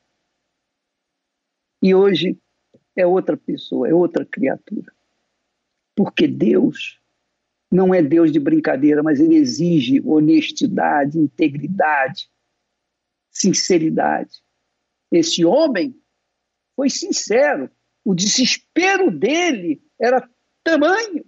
[1.82, 2.40] E hoje
[2.96, 4.94] é outra pessoa, é outra criatura.
[5.94, 6.98] Porque Deus
[7.70, 12.30] não é Deus de brincadeira, mas ele exige honestidade, integridade,
[13.30, 14.42] sinceridade.
[15.12, 15.94] Esse homem
[16.74, 17.70] foi sincero.
[18.02, 20.26] O desespero dele era
[20.64, 21.24] tamanho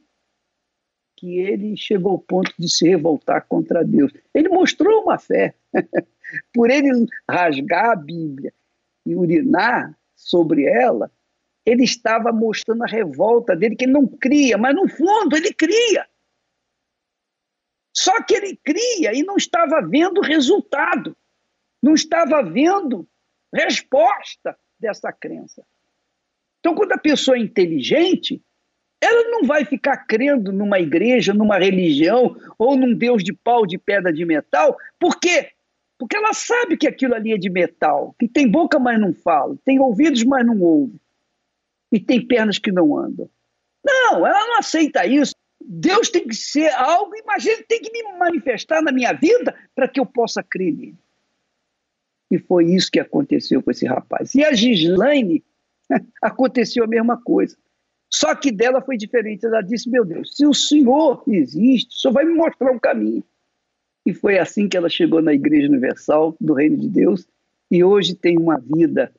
[1.16, 4.12] que ele chegou ao ponto de se revoltar contra Deus.
[4.34, 5.54] Ele mostrou uma fé.
[6.52, 8.52] Por ele rasgar a Bíblia
[9.06, 11.12] e urinar sobre ela,
[11.64, 16.08] ele estava mostrando a revolta dele, que ele não cria, mas no fundo ele cria.
[17.94, 21.16] Só que ele cria e não estava vendo resultado,
[21.82, 23.06] não estava vendo
[23.54, 25.64] resposta dessa crença.
[26.60, 28.42] Então, quando a pessoa é inteligente,
[29.00, 33.78] ela não vai ficar crendo numa igreja, numa religião ou num Deus de pau, de
[33.78, 35.50] pedra, de metal, por quê?
[35.98, 39.56] Porque ela sabe que aquilo ali é de metal, que tem boca, mas não fala,
[39.64, 40.98] tem ouvidos, mas não ouve,
[41.92, 43.28] e tem pernas que não andam.
[43.84, 45.34] Não, ela não aceita isso.
[45.60, 49.86] Deus tem que ser algo, mas ele tem que me manifestar na minha vida para
[49.86, 51.03] que eu possa crer nele.
[52.34, 54.34] E foi isso que aconteceu com esse rapaz.
[54.34, 55.44] E a Gislaine,
[56.20, 57.56] aconteceu a mesma coisa.
[58.10, 59.46] Só que dela foi diferente.
[59.46, 63.22] Ela disse: Meu Deus, se o Senhor existe, o Senhor vai me mostrar um caminho.
[64.04, 67.24] E foi assim que ela chegou na Igreja Universal do Reino de Deus
[67.70, 69.14] e hoje tem uma vida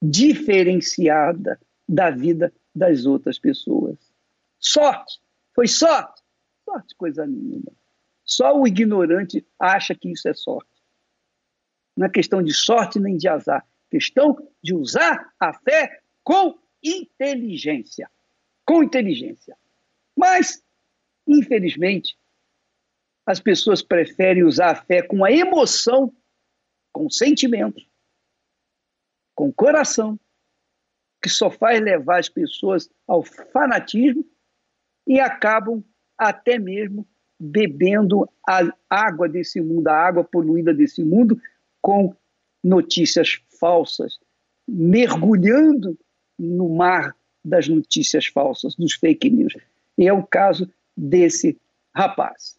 [0.00, 3.96] diferenciada da vida das outras pessoas.
[4.60, 5.20] Sorte,
[5.56, 6.22] foi sorte.
[6.64, 7.72] Sorte, coisa nenhuma.
[8.24, 10.71] Só o ignorante acha que isso é sorte.
[11.96, 13.66] Não é questão de sorte nem de azar.
[13.90, 18.10] Questão de usar a fé com inteligência.
[18.64, 19.56] Com inteligência.
[20.16, 20.62] Mas,
[21.26, 22.16] infelizmente,
[23.26, 26.12] as pessoas preferem usar a fé com a emoção,
[26.92, 27.80] com sentimento,
[29.34, 30.18] com coração,
[31.22, 34.24] que só faz levar as pessoas ao fanatismo
[35.06, 35.84] e acabam
[36.18, 37.06] até mesmo
[37.38, 41.40] bebendo a água desse mundo, a água poluída desse mundo,
[41.82, 42.14] com
[42.64, 44.18] notícias falsas,
[44.66, 45.98] mergulhando
[46.38, 47.14] no mar
[47.44, 49.54] das notícias falsas, dos fake news.
[49.98, 51.58] E é o caso desse
[51.94, 52.56] rapaz.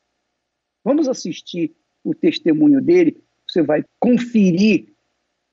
[0.83, 4.87] Vamos assistir o testemunho dele, você vai conferir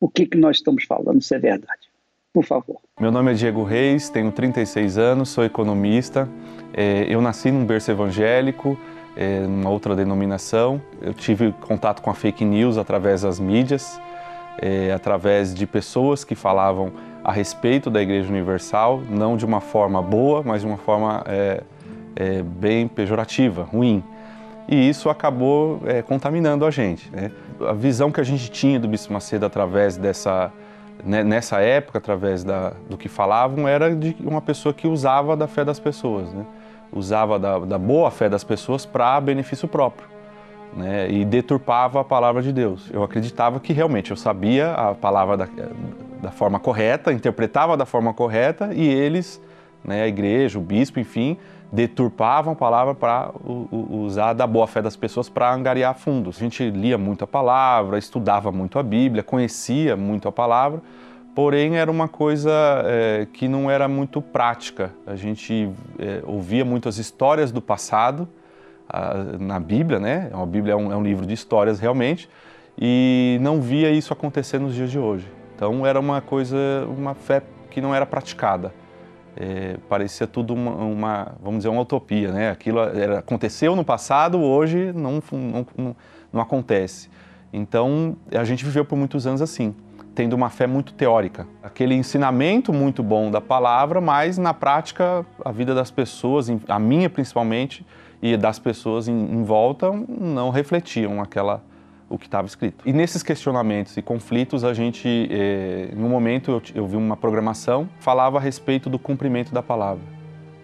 [0.00, 1.88] o que, que nós estamos falando, se é verdade.
[2.32, 2.80] Por favor.
[3.00, 6.28] Meu nome é Diego Reis, tenho 36 anos, sou economista.
[6.72, 8.78] É, eu nasci num berço evangélico,
[9.20, 10.80] é, numa outra denominação.
[11.02, 14.00] Eu tive contato com a fake news através das mídias,
[14.58, 16.90] é, através de pessoas que falavam
[17.22, 21.62] a respeito da Igreja Universal, não de uma forma boa, mas de uma forma é,
[22.16, 24.02] é, bem pejorativa, ruim.
[24.66, 27.10] E isso acabou é, contaminando a gente.
[27.10, 27.30] Né?
[27.68, 30.50] A visão que a gente tinha do Bispo Macedo através dessa,
[31.04, 35.46] né, nessa época, através da, do que falavam, era de uma pessoa que usava da
[35.46, 36.32] fé das pessoas.
[36.32, 36.46] Né?
[36.92, 40.08] Usava da, da boa fé das pessoas para benefício próprio.
[40.72, 42.88] Né, e deturpava a palavra de Deus.
[42.92, 45.48] Eu acreditava que realmente eu sabia a palavra da,
[46.22, 49.42] da forma correta, interpretava da forma correta e eles,
[49.84, 51.36] né, a igreja, o bispo, enfim,
[51.72, 53.30] deturpavam a palavra para
[53.70, 56.36] usar da boa fé das pessoas para angariar fundos.
[56.36, 60.80] A gente lia muito a palavra, estudava muito a Bíblia, conhecia muito a palavra,
[61.40, 62.52] porém era uma coisa
[62.84, 64.92] é, que não era muito prática.
[65.06, 68.28] A gente é, ouvia muitas histórias do passado
[68.86, 70.30] a, na Bíblia, né?
[70.34, 72.28] A Bíblia é um, é um, livro de histórias realmente,
[72.78, 75.32] e não via isso acontecer nos dias de hoje.
[75.56, 76.58] Então era uma coisa,
[76.94, 78.74] uma fé que não era praticada.
[79.34, 82.50] É, parecia tudo uma, uma, vamos dizer, uma utopia, né?
[82.50, 85.96] Aquilo era, aconteceu no passado, hoje não, não, não,
[86.34, 87.08] não acontece.
[87.50, 89.74] Então a gente viveu por muitos anos assim
[90.20, 91.46] tendo uma fé muito teórica.
[91.62, 97.08] Aquele ensinamento muito bom da palavra, mas na prática a vida das pessoas, a minha
[97.08, 97.86] principalmente,
[98.20, 101.62] e das pessoas em, em volta não refletiam aquela,
[102.06, 102.86] o que estava escrito.
[102.86, 107.88] E nesses questionamentos e conflitos, a gente, é, no momento, eu, eu, vi uma programação
[107.98, 110.04] falava a respeito do cumprimento da palavra.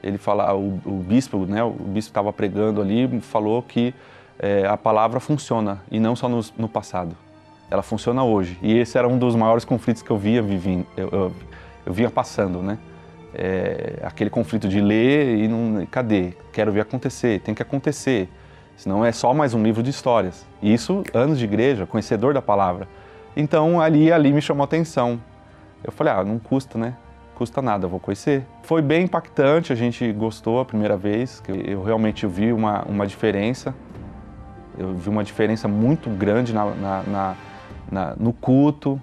[0.03, 3.95] Ele fala, o, o bispo, né, o bispo estava pregando ali, falou que
[4.39, 7.17] é, a palavra funciona e não só no, no, passado.
[7.71, 8.59] Ela funciona hoje.
[8.63, 11.33] E esse era um dos maiores conflitos que eu via vivendo, eu, eu,
[11.85, 12.79] eu vinha passando, né?
[13.35, 16.33] É, aquele conflito de ler e não, cadê?
[16.53, 18.29] Quero ver acontecer, tem que acontecer.
[18.77, 20.47] Senão é só mais um livro de histórias.
[20.63, 22.89] Isso, anos de igreja, conhecedor da palavra.
[23.37, 25.21] Então ali, ali me chamou a atenção.
[25.85, 26.95] Eu falei, ah, não custa, né?
[27.35, 28.45] Custa nada, eu vou conhecer.
[28.63, 31.43] Foi bem impactante, a gente gostou a primeira vez.
[31.47, 33.75] Eu realmente vi uma, uma diferença.
[34.79, 37.37] Eu vi uma diferença muito grande na, na, na,
[37.91, 39.01] na no culto.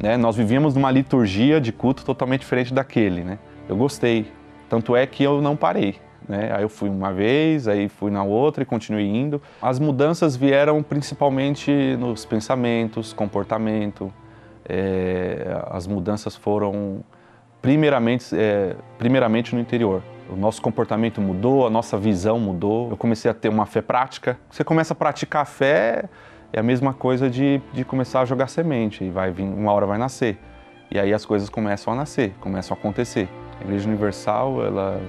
[0.00, 0.16] Né?
[0.16, 3.38] Nós vivíamos numa liturgia de culto totalmente diferente daquele, né?
[3.68, 4.30] Eu gostei.
[4.68, 5.96] Tanto é que eu não parei.
[6.28, 6.50] Né?
[6.54, 9.40] Aí eu fui uma vez, aí fui na outra e continuei indo.
[9.62, 14.12] As mudanças vieram principalmente nos pensamentos, comportamento.
[14.68, 17.02] É, as mudanças foram
[17.62, 20.02] primeiramente, é, primeiramente no interior.
[20.30, 22.90] O nosso comportamento mudou, a nossa visão mudou.
[22.90, 24.38] Eu comecei a ter uma fé prática.
[24.50, 26.04] Você começa a praticar a fé,
[26.52, 29.04] é a mesma coisa de, de começar a jogar semente.
[29.04, 30.38] E vai vir, uma hora vai nascer.
[30.90, 33.28] E aí as coisas começam a nascer, começam a acontecer.
[33.60, 35.00] A Igreja Universal, ela,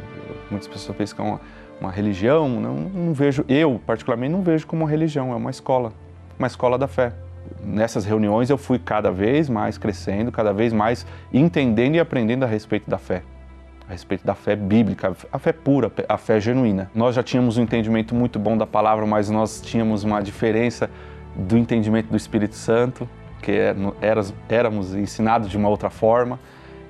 [0.52, 1.42] muitas pessoas pensam que é uma,
[1.80, 5.94] uma religião, não, não vejo, eu particularmente não vejo como uma religião, é uma escola,
[6.38, 7.14] uma escola da fé.
[7.64, 12.48] Nessas reuniões eu fui cada vez mais crescendo, cada vez mais entendendo e aprendendo a
[12.48, 13.24] respeito da fé
[13.88, 16.92] a respeito da fé bíblica, a fé pura, a fé genuína.
[16.94, 20.92] Nós já tínhamos um entendimento muito bom da palavra, mas nós tínhamos uma diferença
[21.40, 23.08] do entendimento do Espírito Santo,
[23.42, 23.76] que é,
[24.50, 26.40] éramos ensinados de uma outra forma.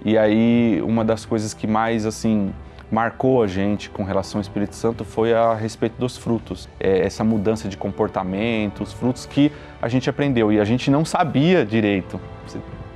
[0.04, 2.54] E aí uma das coisas que mais assim
[2.92, 7.24] marcou a gente com relação ao Espírito Santo foi a respeito dos frutos, é, essa
[7.24, 12.20] mudança de comportamento, os frutos que a gente aprendeu e a gente não sabia direito.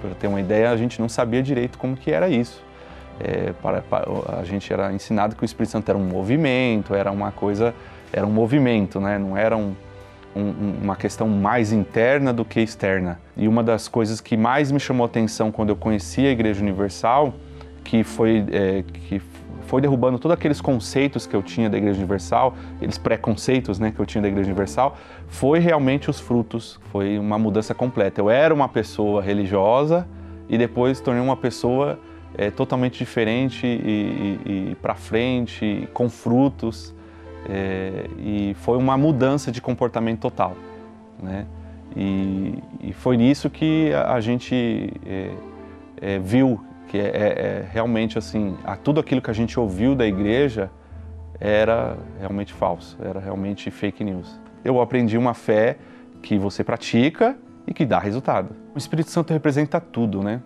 [0.02, 2.62] Para ter uma ideia, a gente não sabia direito como que era isso.
[3.20, 4.06] É, para, para,
[4.40, 7.74] a gente era ensinado que o Espírito Santo era um movimento, era uma coisa,
[8.12, 9.18] era um movimento, né?
[9.20, 9.76] Não era um,
[10.36, 13.20] um, uma questão mais interna do que externa.
[13.36, 17.34] E uma das coisas que mais me chamou atenção quando eu conheci a Igreja Universal,
[17.84, 19.22] que foi, é, que
[19.68, 24.00] foi derrubando todos aqueles conceitos que eu tinha da Igreja Universal, aqueles preconceitos né, que
[24.00, 28.22] eu tinha da Igreja Universal, foi realmente os frutos, foi uma mudança completa.
[28.22, 30.08] Eu era uma pessoa religiosa
[30.50, 32.00] e depois tornei uma pessoa
[32.38, 36.93] é, totalmente diferente e, e, e para frente, com frutos.
[37.50, 40.56] É, e foi uma mudança de comportamento total,
[41.22, 41.46] né?
[41.96, 45.32] E, e foi nisso que a, gente é,
[46.02, 49.96] é, viu que é, é, é, realmente assim, a, tudo aquilo que a gente ouviu
[49.96, 50.72] da igreja
[51.40, 54.40] era realmente falso, era realmente fake news.
[54.64, 55.78] Eu aprendi uma fé
[56.22, 58.56] que você pratica e que dá resultado.
[58.74, 60.42] O Espírito Santo representa tudo, né?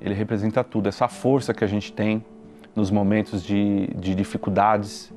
[0.00, 2.24] Ele representa tudo, essa força que a gente tem
[2.74, 5.12] nos momentos de, de dificuldades,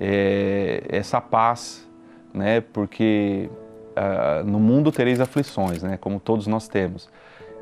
[0.00, 1.86] é, essa paz,
[2.32, 2.60] né?
[2.60, 3.50] Porque
[3.90, 5.98] uh, no mundo tereis aflições, né?
[6.00, 7.08] Como todos nós temos.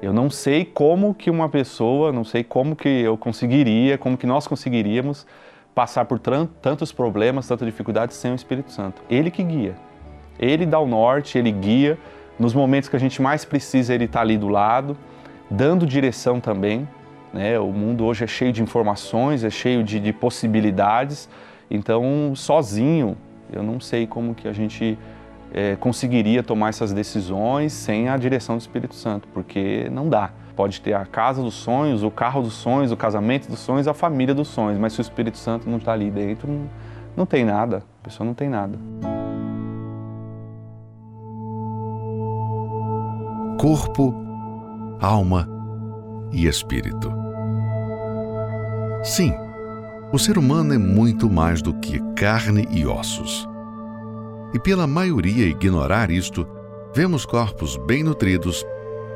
[0.00, 4.26] Eu não sei como que uma pessoa, não sei como que eu conseguiria, como que
[4.26, 5.26] nós conseguiríamos
[5.74, 9.02] passar por tantos problemas, tantas dificuldades sem o Espírito Santo.
[9.10, 9.76] Ele que guia.
[10.38, 11.98] Ele dá o norte, ele guia.
[12.38, 14.96] Nos momentos que a gente mais precisa, ele está ali do lado,
[15.50, 16.88] dando direção também.
[17.32, 17.58] Né?
[17.58, 21.28] O mundo hoje é cheio de informações, é cheio de, de possibilidades,
[21.70, 23.16] então, sozinho,
[23.52, 24.98] eu não sei como que a gente
[25.52, 30.30] é, conseguiria tomar essas decisões sem a direção do Espírito Santo, porque não dá.
[30.56, 33.94] Pode ter a casa dos sonhos, o carro dos sonhos, o casamento dos sonhos, a
[33.94, 36.68] família dos sonhos, mas se o Espírito Santo não está ali dentro, não,
[37.16, 38.76] não tem nada, a pessoa não tem nada.
[43.60, 44.14] Corpo,
[45.00, 45.48] alma
[46.32, 47.12] e espírito.
[49.02, 49.47] Sim
[50.12, 53.48] o ser humano é muito mais do que carne e ossos.
[54.54, 56.46] E pela maioria ignorar isto,
[56.94, 58.64] vemos corpos bem nutridos,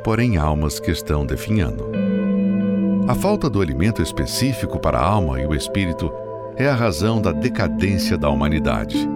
[0.05, 1.87] porém almas que estão definhando.
[3.09, 6.13] A falta do alimento específico para a alma e o espírito
[6.57, 9.09] é a razão da decadência da humanidade.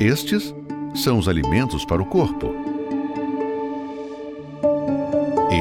[0.00, 0.54] Estes
[0.94, 2.52] são os alimentos para o corpo.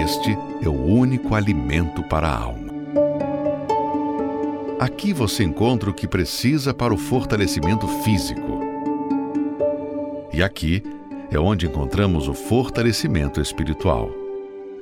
[0.03, 2.62] Este é o único alimento para a alma.
[4.83, 8.59] Aqui você encontra o que precisa para o fortalecimento físico.
[10.33, 10.83] E aqui
[11.31, 14.11] é onde encontramos o fortalecimento espiritual,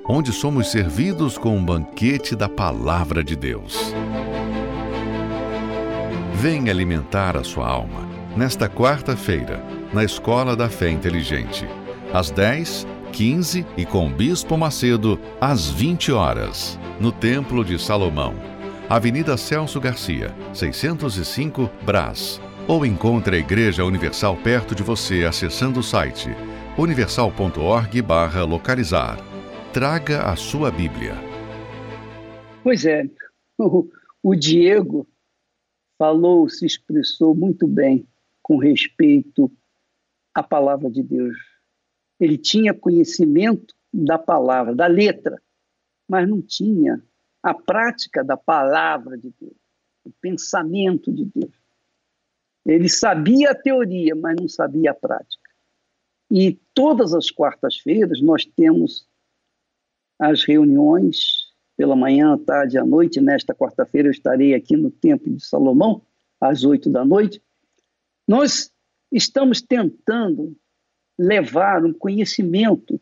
[0.09, 3.93] onde somos servidos com um banquete da Palavra de Deus.
[6.33, 11.67] Venha alimentar a sua alma nesta quarta-feira, na Escola da Fé Inteligente,
[12.11, 18.33] às 10, 15 e com o Bispo Macedo, às 20 horas, no Templo de Salomão,
[18.91, 22.41] Avenida Celso Garcia, 605, Brás.
[22.67, 26.27] Ou encontre a Igreja Universal perto de você acessando o site
[26.77, 29.17] universal.org/localizar.
[29.71, 31.13] Traga a sua Bíblia.
[32.61, 33.09] Pois é,
[33.57, 33.89] o,
[34.21, 35.07] o Diego
[35.97, 38.05] falou, se expressou muito bem
[38.43, 39.49] com respeito
[40.35, 41.37] à palavra de Deus.
[42.19, 45.41] Ele tinha conhecimento da palavra, da letra,
[46.09, 47.01] mas não tinha
[47.41, 49.55] a prática da palavra de Deus,
[50.03, 51.53] o pensamento de Deus.
[52.65, 55.49] Ele sabia a teoria, mas não sabia a prática.
[56.29, 59.07] E todas as quartas-feiras nós temos
[60.19, 63.19] as reuniões pela manhã, à tarde e à noite.
[63.19, 66.03] Nesta quarta-feira eu estarei aqui no Templo de Salomão,
[66.39, 67.41] às oito da noite.
[68.27, 68.71] Nós
[69.11, 70.55] estamos tentando
[71.17, 73.01] levar um conhecimento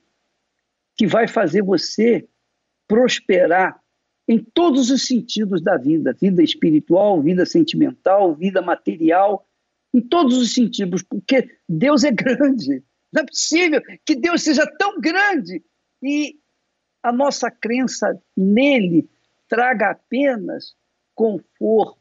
[0.95, 2.27] que vai fazer você
[2.87, 3.81] prosperar
[4.30, 9.43] em todos os sentidos da vida, vida espiritual, vida sentimental, vida material,
[9.91, 12.84] em todos os sentidos, porque Deus é grande.
[13.11, 15.63] Não é possível que Deus seja tão grande
[16.03, 16.38] e
[17.01, 19.09] a nossa crença nele
[19.47, 20.75] traga apenas
[21.15, 21.97] conforto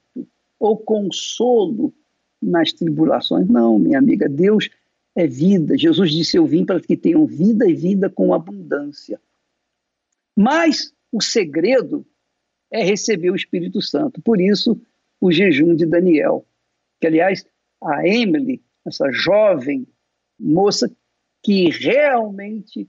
[0.61, 1.95] ou consolo
[2.43, 3.49] nas tribulações.
[3.49, 4.68] Não, minha amiga, Deus
[5.16, 5.79] é vida.
[5.79, 9.18] Jesus disse: Eu vim para que tenham vida e vida com abundância.
[10.37, 12.05] Mas o segredo
[12.71, 14.21] é receber o Espírito Santo.
[14.23, 14.81] Por isso,
[15.21, 16.45] o jejum de Daniel.
[17.01, 17.47] Que, aliás,
[17.83, 19.87] a Emily, essa jovem
[20.39, 20.91] moça
[21.43, 22.89] que realmente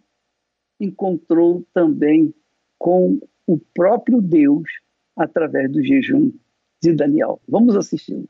[0.80, 2.34] encontrou também
[2.78, 4.70] com o próprio Deus
[5.16, 6.32] através do jejum
[6.82, 7.42] de Daniel.
[7.48, 8.30] Vamos assisti-lo.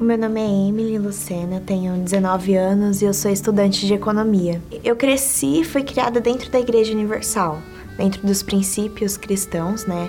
[0.00, 4.60] O meu nome é Emily Lucena, tenho 19 anos e eu sou estudante de economia.
[4.82, 7.58] Eu cresci e fui criada dentro da Igreja Universal
[8.00, 10.08] dentro dos princípios cristãos, né?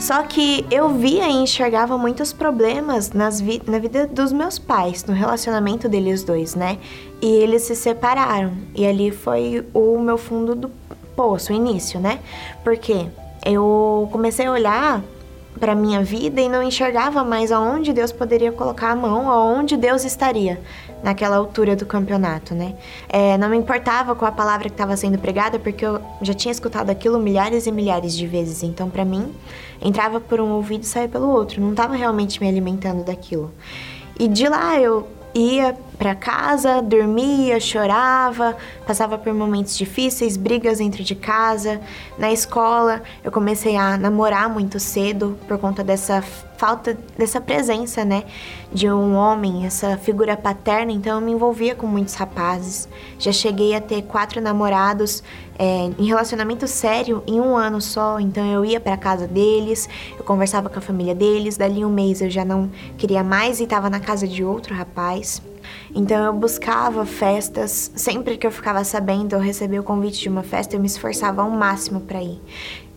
[0.00, 5.04] Só que eu via e enxergava muitos problemas nas vi na vida dos meus pais,
[5.04, 6.78] no relacionamento deles dois, né?
[7.20, 8.52] E eles se separaram.
[8.74, 10.70] E ali foi o meu fundo do
[11.14, 12.20] poço, o início, né?
[12.64, 13.06] Porque
[13.44, 15.02] eu comecei a olhar
[15.58, 20.04] para minha vida e não enxergava mais aonde Deus poderia colocar a mão, aonde Deus
[20.04, 20.60] estaria
[21.06, 22.74] naquela altura do campeonato, né?
[23.08, 26.50] É, não me importava com a palavra que estava sendo pregada, porque eu já tinha
[26.50, 28.64] escutado aquilo milhares e milhares de vezes.
[28.64, 29.32] Então, para mim,
[29.80, 31.60] entrava por um ouvido e saía pelo outro.
[31.60, 33.52] Não estava realmente me alimentando daquilo.
[34.18, 41.02] E de lá eu ia para casa, dormia, chorava, passava por momentos difíceis, brigas dentro
[41.02, 41.80] de casa.
[42.18, 46.22] Na escola, eu comecei a namorar muito cedo por conta dessa
[46.56, 48.24] falta dessa presença, né,
[48.72, 50.90] de um homem, essa figura paterna.
[50.90, 52.88] Então, eu me envolvia com muitos rapazes.
[53.18, 55.22] Já cheguei a ter quatro namorados
[55.58, 58.18] é, em relacionamento sério em um ano só.
[58.18, 59.88] Então, eu ia para casa deles,
[60.18, 61.56] eu conversava com a família deles.
[61.56, 65.42] Dali um mês, eu já não queria mais e estava na casa de outro rapaz.
[65.94, 70.42] Então eu buscava festas, sempre que eu ficava sabendo, eu recebia o convite de uma
[70.42, 72.40] festa, eu me esforçava ao máximo para ir.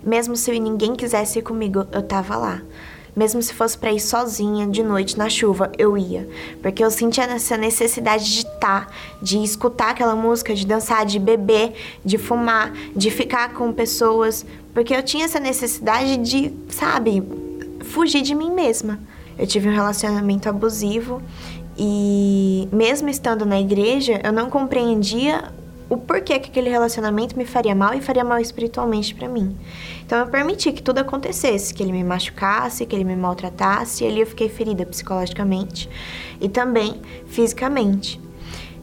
[0.03, 2.61] Mesmo se ninguém quisesse ir comigo, eu tava lá.
[3.15, 6.30] Mesmo se fosse para ir sozinha de noite na chuva, eu ia,
[6.61, 8.88] porque eu sentia essa necessidade de estar, tá,
[9.22, 11.74] de escutar aquela música, de dançar, de beber,
[12.05, 17.22] de fumar, de ficar com pessoas, porque eu tinha essa necessidade de, sabe,
[17.82, 18.99] fugir de mim mesma.
[19.38, 21.22] Eu tive um relacionamento abusivo
[21.82, 25.45] e mesmo estando na igreja, eu não compreendia
[25.89, 29.57] o porquê que aquele relacionamento me faria mal e faria mal espiritualmente para mim.
[30.05, 34.07] Então eu permiti que tudo acontecesse, que ele me machucasse, que ele me maltratasse, e
[34.07, 35.89] ali eu fiquei ferida psicologicamente
[36.41, 38.19] e também fisicamente.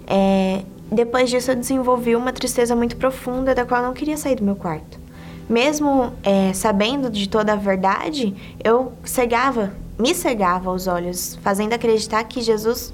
[0.07, 4.36] É, depois disso eu desenvolvi uma tristeza muito profunda da qual eu não queria sair
[4.36, 4.99] do meu quarto.
[5.49, 8.34] Mesmo é, sabendo de toda a verdade,
[8.64, 12.92] eu cegava me cegava os olhos, fazendo acreditar que Jesus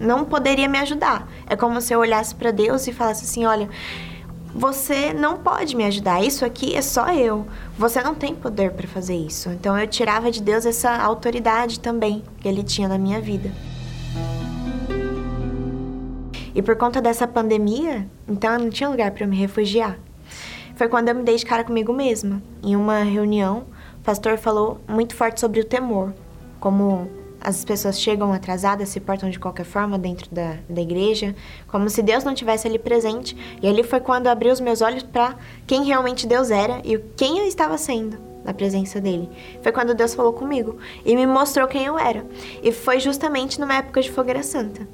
[0.00, 1.28] não poderia me ajudar.
[1.46, 3.68] É como se eu olhasse para Deus e falasse assim: olha,
[4.54, 7.46] você não pode me ajudar, isso aqui é só eu.
[7.76, 9.50] Você não tem poder para fazer isso.
[9.50, 13.52] Então eu tirava de Deus essa autoridade também que ele tinha na minha vida.
[16.54, 19.98] E por conta dessa pandemia, então eu não tinha lugar para me refugiar.
[20.74, 22.42] Foi quando eu me dei de cara comigo mesma.
[22.62, 23.64] Em uma reunião,
[24.00, 26.12] o pastor falou muito forte sobre o temor
[26.60, 27.08] como
[27.40, 31.34] as pessoas chegam atrasadas, se portam de qualquer forma dentro da, da igreja,
[31.68, 33.36] como se Deus não tivesse ali presente.
[33.62, 35.36] E ali foi quando abri os meus olhos para
[35.66, 39.28] quem realmente Deus era e quem eu estava sendo na presença dele.
[39.62, 42.24] Foi quando Deus falou comigo e me mostrou quem eu era.
[42.62, 44.88] E foi justamente numa época de fogueira santa.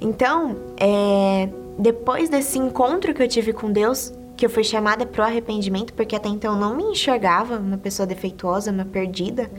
[0.00, 1.48] Então, é,
[1.78, 5.94] depois desse encontro que eu tive com Deus, que eu fui chamada para o arrependimento,
[5.94, 9.50] porque até então eu não me enxergava uma pessoa defeituosa, uma perdida.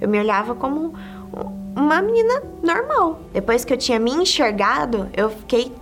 [0.00, 0.94] Eu me olhava como
[1.74, 3.20] uma menina normal.
[3.32, 5.72] Depois que eu tinha me enxergado, eu fiquei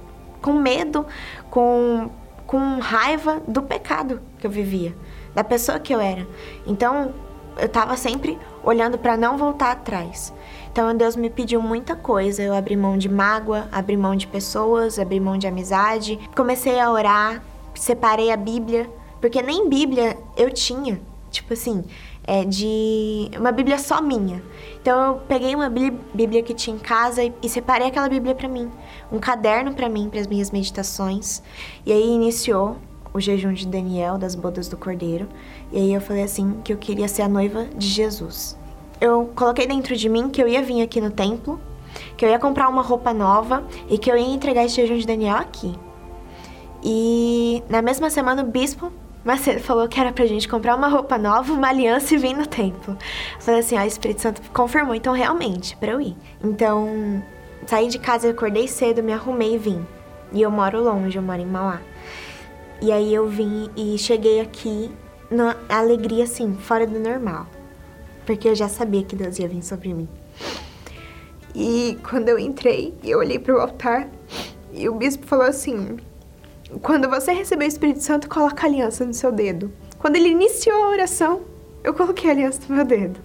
[0.43, 1.07] com medo,
[1.51, 2.11] com,
[2.47, 4.95] com raiva do pecado que eu vivia,
[5.35, 6.27] da pessoa que eu era.
[6.67, 7.15] Então,
[7.57, 10.33] eu estava sempre olhando para não voltar atrás.
[10.71, 12.43] Então, Deus me pediu muita coisa.
[12.43, 16.19] Eu abri mão de mágoa, abri mão de pessoas, abri mão de amizade.
[16.35, 17.43] Comecei a orar,
[17.75, 18.91] separei a Bíblia,
[19.21, 21.01] porque nem Bíblia eu tinha.
[21.31, 21.85] Tipo assim,
[22.27, 24.43] é de uma Bíblia só minha.
[24.81, 28.49] Então eu peguei uma Bíblia que tinha em casa e, e separei aquela Bíblia para
[28.49, 28.71] mim,
[29.13, 31.43] um caderno para mim, para as minhas meditações.
[31.85, 32.77] E aí iniciou
[33.13, 35.29] o jejum de Daniel das bodas do Cordeiro.
[35.73, 38.59] E aí eu falei assim que eu queria ser a noiva de Jesus.
[39.01, 41.61] Eu coloquei dentro de mim que eu ia vir aqui no templo,
[42.17, 45.07] que eu ia comprar uma roupa nova e que eu ia entregar esse jejum de
[45.07, 45.75] Daniel aqui.
[46.83, 48.93] E na mesma semana o bispo
[49.25, 52.47] Macedo falou que era pra gente comprar uma roupa nova, uma aliança e vir no
[52.47, 52.97] templo.
[53.41, 56.15] Falei assim, ó, o Espírito Santo confirmou, então realmente, pra eu ir.
[56.43, 57.23] Então,
[57.67, 59.87] saí de casa, acordei cedo, me arrumei e vim.
[60.31, 61.81] E eu moro longe, eu moro em Mauá.
[62.83, 64.91] E aí eu vim e cheguei aqui
[65.31, 67.47] na alegria, assim, fora do normal.
[68.27, 70.09] Porque eu já sabia que Deus ia vir sobre mim.
[71.55, 74.09] E quando eu entrei, eu olhei pro altar
[74.73, 75.97] e o bispo falou assim:
[76.81, 79.73] quando você receber o Espírito Santo, coloca a aliança no seu dedo.
[79.99, 81.43] Quando ele iniciou a oração,
[81.83, 83.21] eu coloquei a aliança no meu dedo.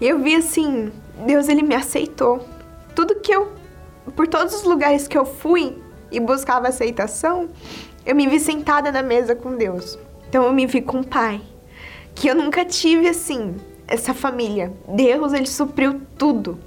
[0.00, 0.92] E eu vi assim,
[1.26, 2.46] Deus ele me aceitou.
[2.94, 3.52] Tudo que eu
[4.14, 5.76] por todos os lugares que eu fui
[6.12, 7.48] e buscava aceitação,
[8.04, 9.98] eu me vi sentada na mesa com Deus.
[10.28, 11.40] Então eu me vi com o Pai,
[12.14, 13.56] que eu nunca tive assim,
[13.88, 14.72] essa família.
[14.88, 16.58] Deus ele supriu tudo.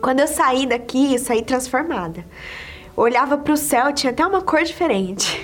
[0.00, 2.24] Quando eu saí daqui, eu saí transformada
[2.96, 5.40] olhava para o céu, tinha até uma cor diferente.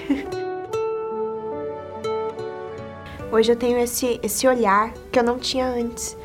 [3.30, 6.16] Hoje eu tenho esse, esse olhar que eu não tinha antes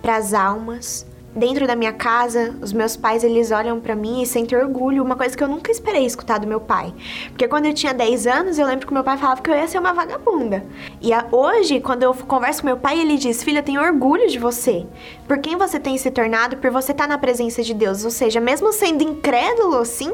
[0.00, 1.06] para as almas.
[1.34, 5.16] Dentro da minha casa, os meus pais eles olham para mim e sentem orgulho, uma
[5.16, 6.92] coisa que eu nunca esperei escutar do meu pai.
[7.28, 9.66] Porque quando eu tinha 10 anos, eu lembro que meu pai falava que eu ia
[9.66, 10.62] ser uma vagabunda.
[11.00, 14.28] E a, hoje, quando eu converso com meu pai, ele diz: "Filha, eu tenho orgulho
[14.28, 14.86] de você.
[15.26, 18.04] Por quem você tem se tornado, por você estar tá na presença de Deus".
[18.04, 20.12] Ou seja, mesmo sendo incrédulo assim,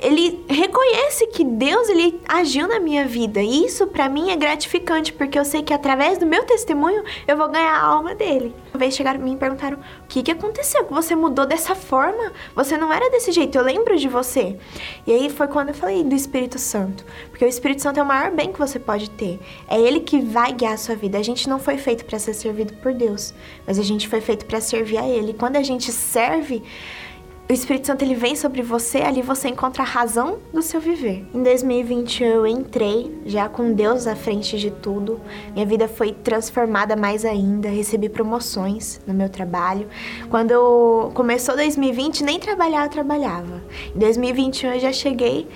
[0.00, 3.40] ele reconhece que Deus ele agiu na minha vida.
[3.42, 7.36] E isso para mim é gratificante, porque eu sei que através do meu testemunho eu
[7.36, 8.54] vou ganhar a alma dele.
[8.72, 10.86] Uma vez chegaram me perguntaram: "O que que aconteceu?
[10.90, 12.32] Você mudou dessa forma?
[12.54, 13.56] Você não era desse jeito.
[13.56, 14.56] Eu lembro de você".
[15.06, 18.06] E aí foi quando eu falei do Espírito Santo, porque o Espírito Santo é o
[18.06, 19.38] maior bem que você pode ter.
[19.68, 21.18] É ele que vai guiar a sua vida.
[21.18, 23.34] A gente não foi feito para ser servido por Deus,
[23.66, 25.32] mas a gente foi feito para servir a ele.
[25.32, 26.62] E quando a gente serve,
[27.50, 31.26] o Espírito Santo ele vem sobre você, ali você encontra a razão do seu viver.
[31.34, 35.20] Em 2020 eu entrei já com Deus à frente de tudo.
[35.52, 39.88] Minha vida foi transformada mais ainda, recebi promoções no meu trabalho.
[40.30, 43.60] Quando começou 2020, nem trabalhar eu trabalhava.
[43.96, 45.48] Em 2021 eu já cheguei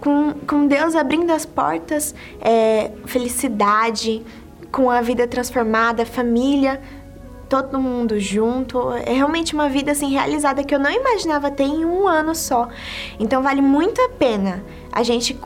[0.00, 4.20] com, com Deus abrindo as portas, é, felicidade,
[4.72, 6.80] com a vida transformada, família
[7.48, 8.92] todo mundo junto.
[8.92, 12.68] É realmente uma vida assim realizada que eu não imaginava ter em um ano só.
[13.18, 15.38] Então vale muito a pena a gente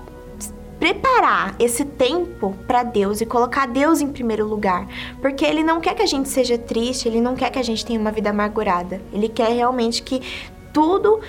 [0.78, 4.88] preparar esse tempo para Deus e colocar Deus em primeiro lugar,
[5.20, 7.84] porque ele não quer que a gente seja triste, ele não quer que a gente
[7.84, 8.98] tenha uma vida amargurada.
[9.12, 10.22] Ele quer realmente que
[10.72, 11.20] tudo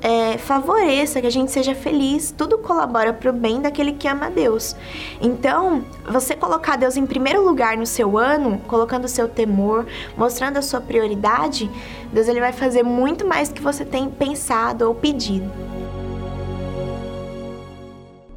[0.00, 4.30] é, favoreça, que a gente seja feliz, tudo colabora para o bem daquele que ama
[4.30, 4.76] Deus.
[5.20, 9.86] Então, você colocar Deus em primeiro lugar no seu ano, colocando o seu temor,
[10.16, 11.70] mostrando a sua prioridade,
[12.12, 15.50] Deus ele vai fazer muito mais que você tem pensado ou pedido.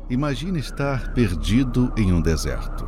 [0.09, 2.87] Imagine estar perdido em um deserto.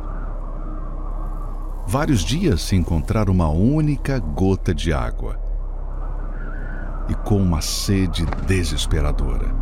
[1.88, 5.45] Vários dias sem encontrar uma única gota de água
[7.08, 9.54] e com uma sede desesperadora.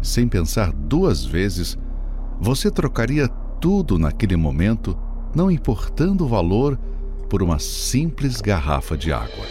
[0.00, 1.78] Sem pensar duas vezes,
[2.40, 3.28] você trocaria
[3.60, 4.98] tudo naquele momento,
[5.34, 6.78] não importando o valor,
[7.30, 9.46] por uma simples garrafa de água.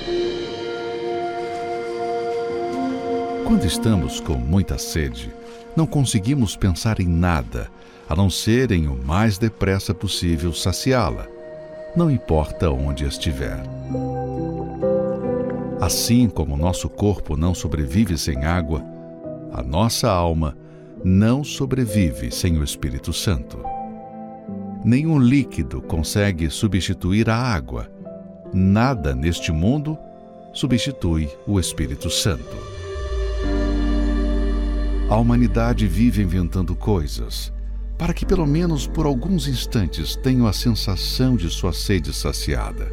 [3.47, 5.33] Quando estamos com muita sede,
[5.75, 7.69] não conseguimos pensar em nada
[8.07, 11.25] a não ser em o mais depressa possível saciá-la,
[11.95, 13.63] não importa onde estiver.
[15.81, 18.85] Assim como nosso corpo não sobrevive sem água,
[19.51, 20.55] a nossa alma
[21.03, 23.57] não sobrevive sem o Espírito Santo.
[24.85, 27.91] Nenhum líquido consegue substituir a água.
[28.53, 29.97] Nada neste mundo
[30.53, 32.55] substitui o Espírito Santo.
[35.09, 37.51] A humanidade vive inventando coisas
[37.97, 42.85] para que, pelo menos por alguns instantes, tenham a sensação de sua sede saciada.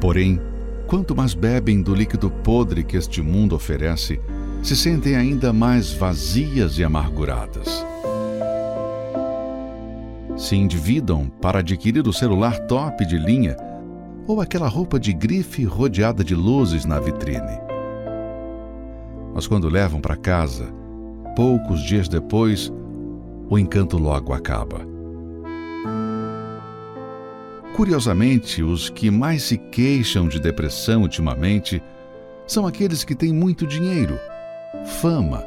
[0.00, 0.40] Porém,
[0.86, 4.20] quanto mais bebem do líquido podre que este mundo oferece,
[4.62, 7.84] se sentem ainda mais vazias e amarguradas.
[10.36, 13.56] Se endividam para adquirir o celular top de linha
[14.26, 17.58] ou aquela roupa de grife rodeada de luzes na vitrine.
[19.34, 20.66] Mas quando levam para casa,
[21.34, 22.72] poucos dias depois,
[23.48, 24.95] o encanto logo acaba.
[27.76, 31.82] Curiosamente, os que mais se queixam de depressão ultimamente
[32.46, 34.18] são aqueles que têm muito dinheiro,
[35.02, 35.44] fama,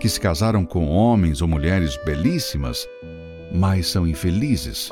[0.00, 2.88] que se casaram com homens ou mulheres belíssimas,
[3.52, 4.88] mas são infelizes.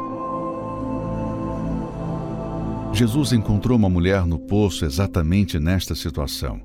[2.93, 6.61] Jesus encontrou uma mulher no poço exatamente nesta situação.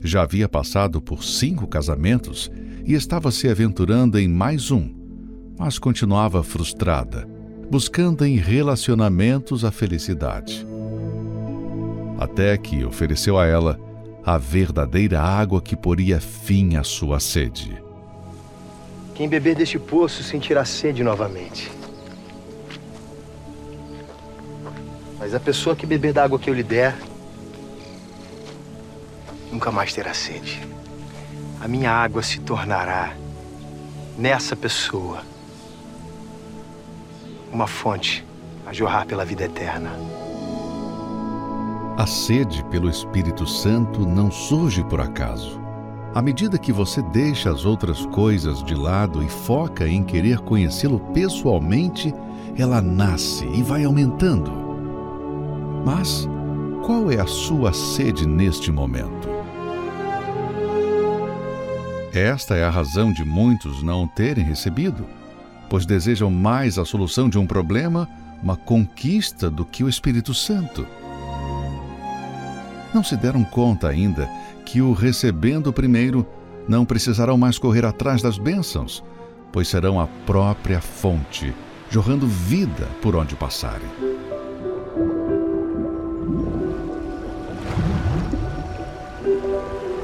[0.00, 2.50] Já havia passado por cinco casamentos
[2.84, 4.92] e estava se aventurando em mais um,
[5.56, 7.30] mas continuava frustrada,
[7.72, 10.66] buscando em relacionamentos a felicidade.
[12.20, 13.80] Até que ofereceu a ela
[14.22, 17.82] a verdadeira água que poria fim à sua sede.
[19.14, 21.72] Quem beber deste poço sentirá sede novamente.
[25.18, 26.94] Mas a pessoa que beber da água que eu lhe der,
[29.50, 30.60] nunca mais terá sede
[31.62, 33.14] a minha água se tornará
[34.18, 35.31] nessa pessoa
[37.52, 38.24] uma fonte
[38.66, 39.90] a jorrar pela vida eterna.
[41.96, 45.60] A sede pelo Espírito Santo não surge por acaso.
[46.14, 50.98] À medida que você deixa as outras coisas de lado e foca em querer conhecê-lo
[51.12, 52.14] pessoalmente,
[52.56, 54.52] ela nasce e vai aumentando.
[55.84, 56.28] Mas
[56.84, 59.28] qual é a sua sede neste momento?
[62.12, 65.06] Esta é a razão de muitos não terem recebido,
[65.72, 68.06] pois desejam mais a solução de um problema,
[68.42, 70.86] uma conquista, do que o Espírito Santo.
[72.92, 74.28] Não se deram conta ainda
[74.66, 76.26] que, o recebendo primeiro,
[76.68, 79.02] não precisarão mais correr atrás das bênçãos,
[79.50, 81.54] pois serão a própria fonte,
[81.88, 83.88] jorrando vida por onde passarem.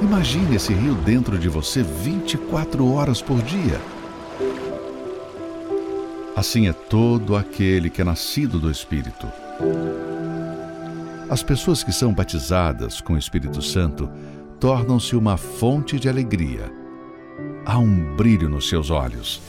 [0.01, 3.79] Imagine esse rio dentro de você 24 horas por dia.
[6.39, 9.27] Assim é todo aquele que é nascido do Espírito.
[11.29, 14.09] As pessoas que são batizadas com o Espírito Santo
[14.57, 16.71] tornam-se uma fonte de alegria.
[17.65, 19.41] Há um brilho nos seus olhos.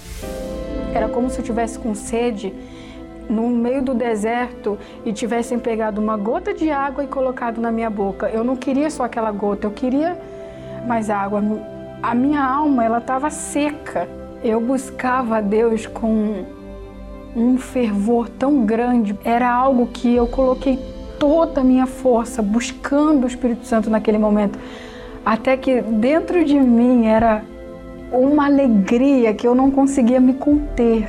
[0.93, 2.53] Era como se eu tivesse com sede
[3.28, 4.76] no meio do deserto
[5.07, 8.28] e tivessem pegado uma gota de água e colocado na minha boca.
[8.28, 10.20] Eu não queria só aquela gota, eu queria
[10.88, 11.41] mais água.
[12.03, 14.09] A minha alma ela estava seca.
[14.43, 16.59] Eu buscava a Deus com
[17.35, 19.18] um fervor tão grande.
[19.24, 20.78] Era algo que eu coloquei
[21.18, 24.59] toda a minha força buscando o Espírito Santo naquele momento,
[25.24, 27.45] até que dentro de mim era
[28.11, 31.07] uma alegria que eu não conseguia me conter,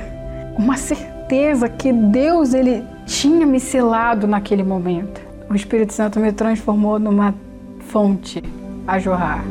[0.56, 5.20] uma certeza que Deus ele tinha me selado naquele momento.
[5.48, 7.34] O Espírito Santo me transformou numa
[7.80, 8.42] fonte
[8.86, 9.42] a jorrar.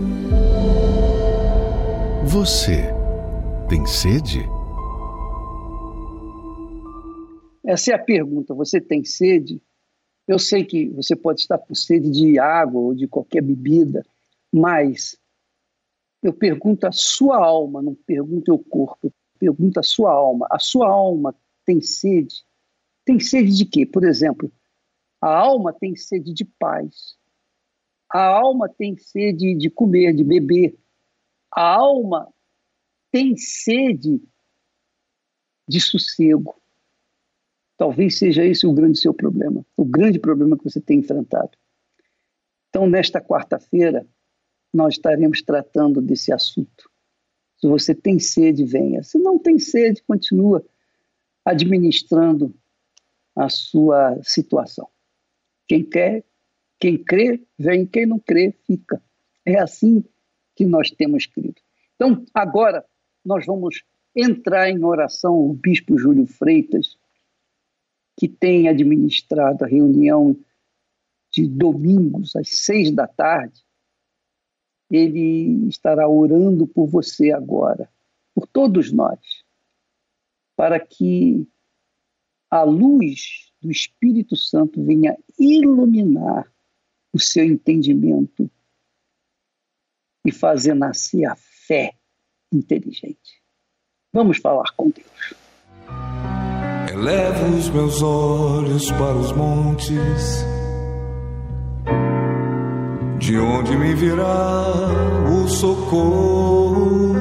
[2.24, 2.94] Você
[3.68, 4.48] tem sede?
[7.64, 8.54] Essa é a pergunta.
[8.54, 9.62] Você tem sede?
[10.28, 14.06] Eu sei que você pode estar com sede de água ou de qualquer bebida,
[14.52, 15.18] mas
[16.22, 20.48] eu pergunto a sua alma, não pergunto o corpo, pergunto a sua alma.
[20.52, 21.36] A sua alma
[21.66, 22.46] tem sede?
[23.04, 23.86] Tem sede de quê?
[23.86, 24.52] Por exemplo,
[25.20, 27.18] a alma tem sede de paz,
[28.10, 30.78] a alma tem sede de comer, de beber.
[31.52, 32.32] A alma
[33.12, 34.22] tem sede
[35.68, 36.61] de sossego.
[37.82, 41.58] Talvez seja esse o grande seu problema, o grande problema que você tem enfrentado.
[42.70, 44.06] Então, nesta quarta-feira,
[44.72, 46.92] nós estaremos tratando desse assunto.
[47.58, 49.02] Se você tem sede, venha.
[49.02, 50.64] Se não tem sede, continua
[51.44, 52.54] administrando
[53.36, 54.88] a sua situação.
[55.68, 56.24] Quem quer,
[56.80, 59.02] quem crê, vem, quem não crê, fica.
[59.44, 60.06] É assim
[60.56, 61.60] que nós temos crido.
[61.96, 62.86] Então, agora,
[63.26, 63.84] nós vamos
[64.16, 65.34] entrar em oração.
[65.34, 67.01] O bispo Júlio Freitas,
[68.22, 70.38] que tem administrado a reunião
[71.32, 73.66] de domingos às seis da tarde,
[74.92, 77.92] ele estará orando por você agora,
[78.36, 79.44] por todos nós,
[80.56, 81.48] para que
[82.48, 86.48] a luz do Espírito Santo venha iluminar
[87.12, 88.48] o seu entendimento
[90.24, 91.96] e fazer nascer a fé
[92.54, 93.42] inteligente.
[94.14, 95.41] Vamos falar com Deus.
[97.02, 100.46] Elevo os meus olhos para os montes,
[103.18, 104.68] de onde me virá
[105.28, 107.16] o socorro.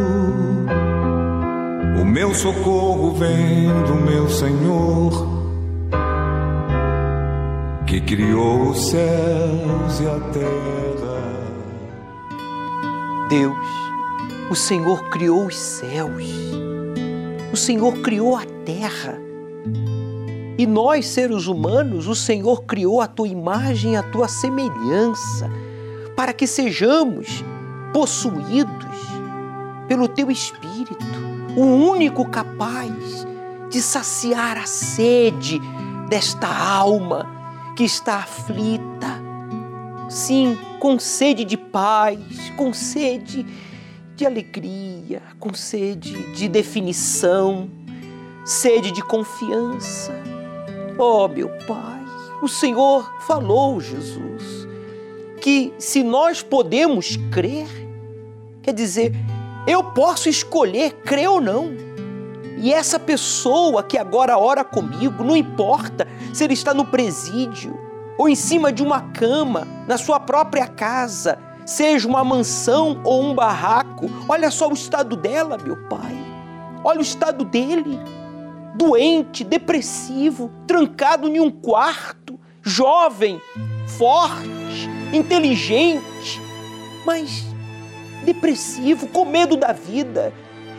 [1.99, 5.27] O meu socorro vem do meu Senhor,
[7.87, 11.41] que criou os céus e a terra.
[13.31, 13.57] Deus,
[14.51, 16.23] o Senhor criou os céus,
[17.51, 19.30] o Senhor criou a terra.
[20.61, 25.51] E nós, seres humanos, o Senhor criou a tua imagem, a tua semelhança,
[26.15, 27.43] para que sejamos
[27.95, 28.99] possuídos
[29.89, 31.03] pelo teu Espírito,
[31.57, 33.27] o único capaz
[33.71, 35.59] de saciar a sede
[36.11, 37.27] desta alma
[37.75, 39.19] que está aflita.
[40.11, 42.19] Sim, com sede de paz,
[42.59, 43.47] com sede
[44.15, 47.71] de alegria, com sede de definição,
[48.45, 50.29] sede de confiança
[51.03, 52.05] Oh, meu Pai,
[52.43, 54.69] o Senhor falou, Jesus,
[55.41, 57.67] que se nós podemos crer,
[58.61, 59.15] quer dizer,
[59.67, 61.71] eu posso escolher crer ou não.
[62.59, 67.81] E essa pessoa que agora ora comigo, não importa se ele está no presídio
[68.19, 73.35] ou em cima de uma cama, na sua própria casa, seja uma mansão ou um
[73.35, 76.15] barraco, olha só o estado dela, meu Pai.
[76.85, 77.99] Olha o estado dele
[78.81, 83.39] doente, depressivo, trancado em um quarto, jovem,
[83.99, 86.41] forte, inteligente,
[87.05, 87.45] mas
[88.25, 90.33] depressivo, com medo da vida,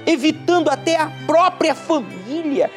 [0.07, 2.71] evitando até a própria família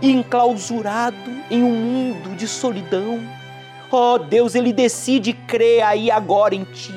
[0.00, 1.16] enclausurado
[1.50, 3.18] em um mundo de solidão.
[3.90, 6.94] Oh Deus, ele decide crer aí agora em ti.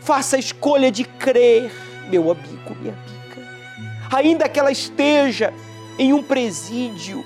[0.00, 1.72] Faça a escolha de crer,
[2.08, 4.16] meu amigo, minha amiga.
[4.16, 5.52] Ainda que ela esteja
[5.98, 7.24] em um presídio,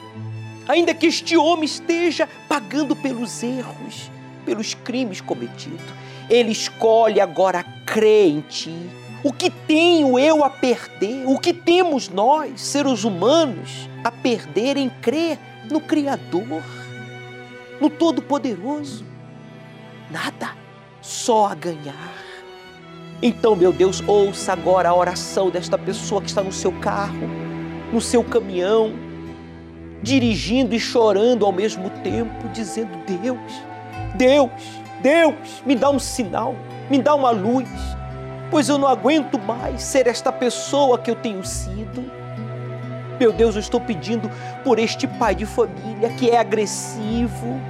[0.69, 4.11] ainda que este homem esteja pagando pelos erros,
[4.45, 5.85] pelos crimes cometidos,
[6.29, 8.75] ele escolhe agora crer em ti.
[9.23, 11.27] O que tenho eu a perder?
[11.27, 15.39] O que temos nós, seres humanos, a perder em crer
[15.71, 16.63] no Criador,
[17.81, 19.05] no Todo-Poderoso?
[20.11, 20.57] Nada,
[21.03, 22.15] só a ganhar.
[23.23, 27.50] Então, meu Deus, ouça agora a oração desta pessoa que está no seu carro
[27.93, 28.93] no seu caminhão,
[30.03, 33.63] dirigindo e chorando ao mesmo tempo, dizendo: Deus,
[34.17, 34.51] Deus,
[35.03, 36.55] Deus, me dá um sinal,
[36.89, 37.69] me dá uma luz,
[38.51, 42.11] pois eu não aguento mais ser esta pessoa que eu tenho sido.
[43.19, 44.31] Meu Deus, eu estou pedindo
[44.65, 47.61] por este pai de família que é agressivo,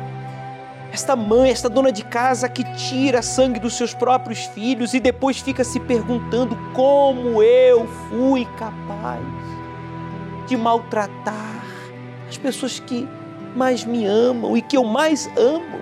[0.93, 5.41] esta mãe, esta dona de casa que tira sangue dos seus próprios filhos e depois
[5.41, 9.40] fica se perguntando como eu fui capaz
[10.51, 11.65] de maltratar
[12.29, 13.09] as pessoas que
[13.55, 15.79] mais me amam e que eu mais amo.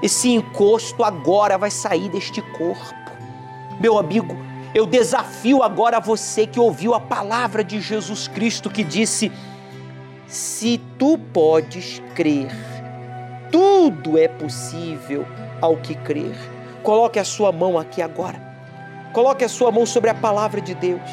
[0.00, 3.10] Esse encosto agora vai sair deste corpo.
[3.80, 4.36] Meu amigo,
[4.72, 9.32] eu desafio agora você que ouviu a palavra de Jesus Cristo que disse:
[10.28, 12.54] Se tu podes crer,
[13.50, 15.26] tudo é possível
[15.60, 16.36] ao que crer.
[16.84, 18.40] Coloque a sua mão aqui agora.
[19.12, 21.10] Coloque a sua mão sobre a palavra de Deus.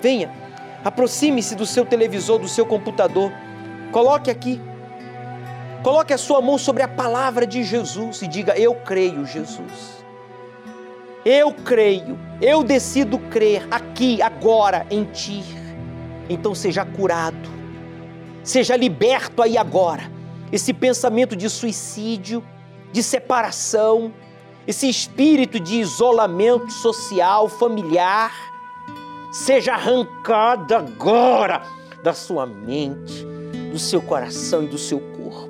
[0.00, 0.47] Venha
[0.84, 3.32] Aproxime-se do seu televisor, do seu computador.
[3.92, 4.60] Coloque aqui.
[5.82, 9.98] Coloque a sua mão sobre a palavra de Jesus e diga: Eu creio, Jesus.
[11.24, 15.42] Eu creio, eu decido crer aqui, agora, em Ti.
[16.28, 17.48] Então seja curado,
[18.42, 20.10] seja liberto aí agora.
[20.50, 22.42] Esse pensamento de suicídio,
[22.92, 24.12] de separação,
[24.66, 28.32] esse espírito de isolamento social, familiar,
[29.38, 31.62] seja arrancada agora
[32.02, 33.24] da sua mente,
[33.70, 35.48] do seu coração e do seu corpo.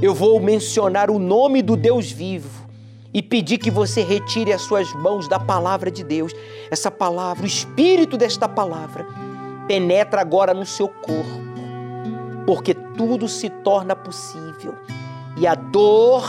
[0.00, 2.66] Eu vou mencionar o nome do Deus vivo
[3.12, 6.32] e pedir que você retire as suas mãos da palavra de Deus.
[6.70, 9.06] Essa palavra, o espírito desta palavra,
[9.66, 11.42] penetra agora no seu corpo,
[12.46, 14.74] porque tudo se torna possível.
[15.36, 16.24] E a dor,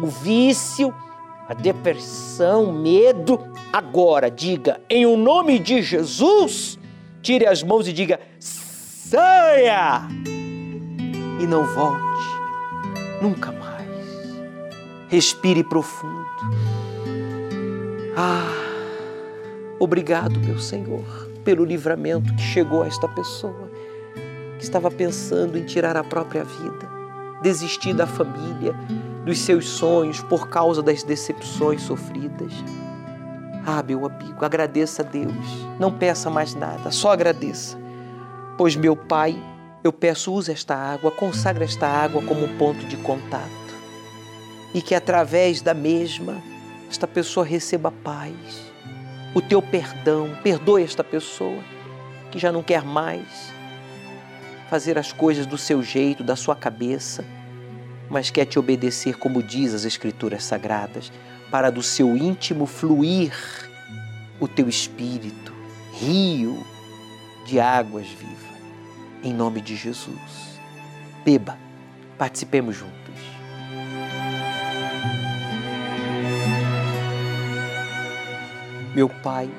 [0.00, 0.92] o vício,
[1.52, 3.38] a depressão, medo,
[3.70, 6.78] agora diga, em o nome de Jesus,
[7.20, 10.00] tire as mãos e diga, saia!
[11.38, 12.24] E não volte,
[13.20, 13.86] nunca mais.
[15.08, 16.24] Respire profundo.
[18.16, 18.50] Ah,
[19.78, 21.04] obrigado, meu Senhor,
[21.44, 23.70] pelo livramento que chegou a esta pessoa
[24.56, 26.88] que estava pensando em tirar a própria vida,
[27.42, 28.74] desistir da família,
[29.24, 32.52] dos seus sonhos por causa das decepções sofridas.
[33.64, 35.34] Ah, meu amigo, agradeça a Deus.
[35.78, 37.78] Não peça mais nada, só agradeça.
[38.58, 39.40] Pois meu Pai,
[39.84, 43.50] eu peço, use esta água, consagre esta água como ponto de contato.
[44.74, 46.42] E que através da mesma,
[46.90, 48.72] esta pessoa receba paz,
[49.34, 50.30] o teu perdão.
[50.42, 51.62] Perdoe esta pessoa
[52.30, 53.52] que já não quer mais
[54.68, 57.24] fazer as coisas do seu jeito, da sua cabeça
[58.12, 61.10] mas quer te obedecer, como diz as Escrituras Sagradas,
[61.50, 63.32] para do seu íntimo fluir
[64.38, 65.50] o teu espírito,
[65.94, 66.62] rio
[67.46, 68.52] de águas viva.
[69.24, 70.60] Em nome de Jesus.
[71.24, 71.56] Beba,
[72.18, 72.92] participemos juntos.
[78.94, 79.50] Meu Pai,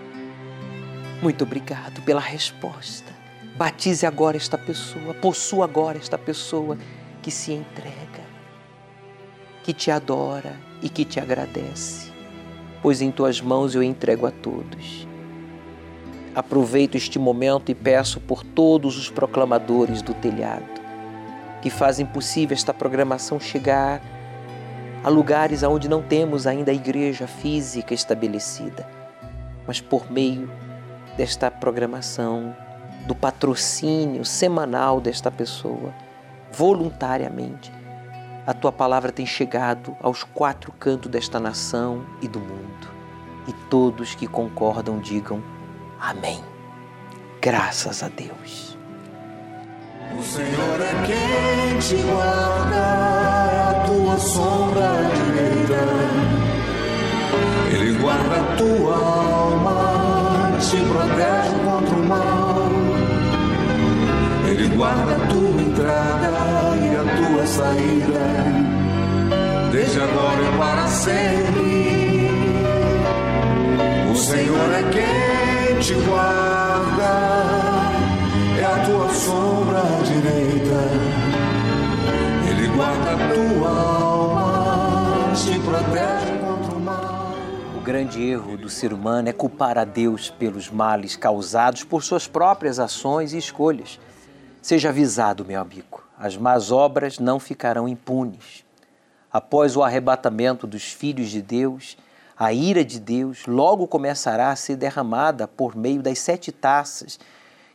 [1.24, 3.12] muito obrigado pela resposta.
[3.58, 6.78] Batize agora esta pessoa, possua agora esta pessoa
[7.24, 8.23] que se entrega
[9.64, 12.12] que te adora e que te agradece,
[12.82, 15.08] pois em tuas mãos eu entrego a todos.
[16.36, 20.84] Aproveito este momento e peço por todos os proclamadores do telhado
[21.62, 24.02] que fazem possível esta programação chegar
[25.02, 28.86] a lugares onde não temos ainda a igreja física estabelecida,
[29.66, 30.52] mas por meio
[31.16, 32.54] desta programação,
[33.08, 35.94] do patrocínio semanal desta pessoa,
[36.52, 37.72] voluntariamente
[38.46, 42.92] a tua palavra tem chegado aos quatro cantos desta nação e do mundo.
[43.48, 45.42] E todos que concordam digam
[46.00, 46.44] amém.
[47.42, 48.78] Graças a Deus.
[50.18, 55.84] O Senhor é quem te guarda, a tua sombra direita.
[57.72, 62.73] Ele guarda a tua alma, te protege contra o mal.
[64.64, 66.30] Ele guarda a tua entrada
[66.78, 68.26] e a tua saída,
[69.74, 72.30] desde agora e para sempre.
[74.10, 77.12] O Senhor é quem te guarda,
[78.58, 80.80] é a tua sombra direita.
[82.50, 87.36] Ele guarda a tua alma, te protege contra o mal.
[87.76, 92.30] O grande erro do ser humano é culpar a Deus pelos males causados por suas
[92.30, 94.00] próprias ações e escolhas.
[94.64, 98.64] Seja avisado, meu amigo, as más obras não ficarão impunes.
[99.30, 101.98] Após o arrebatamento dos filhos de Deus,
[102.38, 107.20] a ira de Deus logo começará a ser derramada por meio das sete taças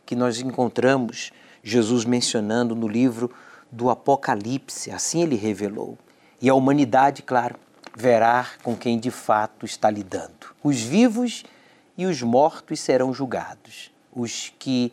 [0.03, 1.31] que nós encontramos
[1.61, 3.31] Jesus mencionando no livro
[3.71, 4.89] do Apocalipse.
[4.89, 5.95] Assim ele revelou.
[6.41, 7.55] E a humanidade, claro,
[7.95, 10.55] verá com quem de fato está lidando.
[10.63, 11.43] Os vivos
[11.95, 13.91] e os mortos serão julgados.
[14.11, 14.91] Os que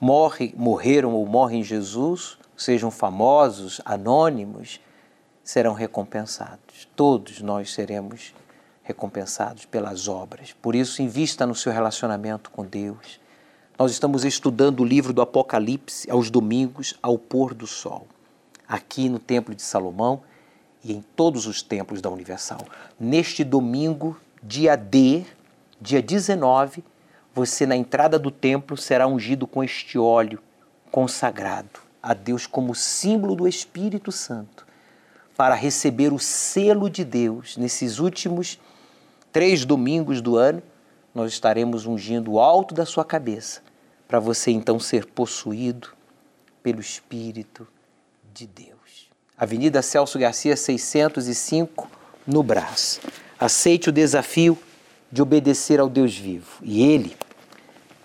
[0.00, 4.80] morre, morreram ou morrem em Jesus, sejam famosos, anônimos,
[5.42, 6.88] serão recompensados.
[6.94, 8.34] Todos nós seremos
[8.82, 10.54] recompensados pelas obras.
[10.60, 13.20] Por isso, invista no seu relacionamento com Deus.
[13.78, 18.06] Nós estamos estudando o livro do Apocalipse aos domingos, ao pôr do sol,
[18.66, 20.22] aqui no Templo de Salomão
[20.82, 22.60] e em todos os templos da Universal.
[22.98, 25.24] Neste domingo, dia D,
[25.80, 26.82] dia 19,
[27.38, 30.40] você na entrada do templo será ungido com este óleo
[30.90, 34.66] consagrado a Deus como símbolo do Espírito Santo,
[35.36, 38.58] para receber o selo de Deus nesses últimos
[39.30, 40.60] três domingos do ano.
[41.14, 43.62] Nós estaremos ungindo o alto da sua cabeça,
[44.08, 45.90] para você então ser possuído
[46.60, 47.68] pelo Espírito
[48.34, 49.08] de Deus.
[49.36, 51.88] Avenida Celso Garcia, 605,
[52.26, 53.00] no Brás.
[53.38, 54.58] Aceite o desafio
[55.12, 57.16] de obedecer ao Deus vivo e Ele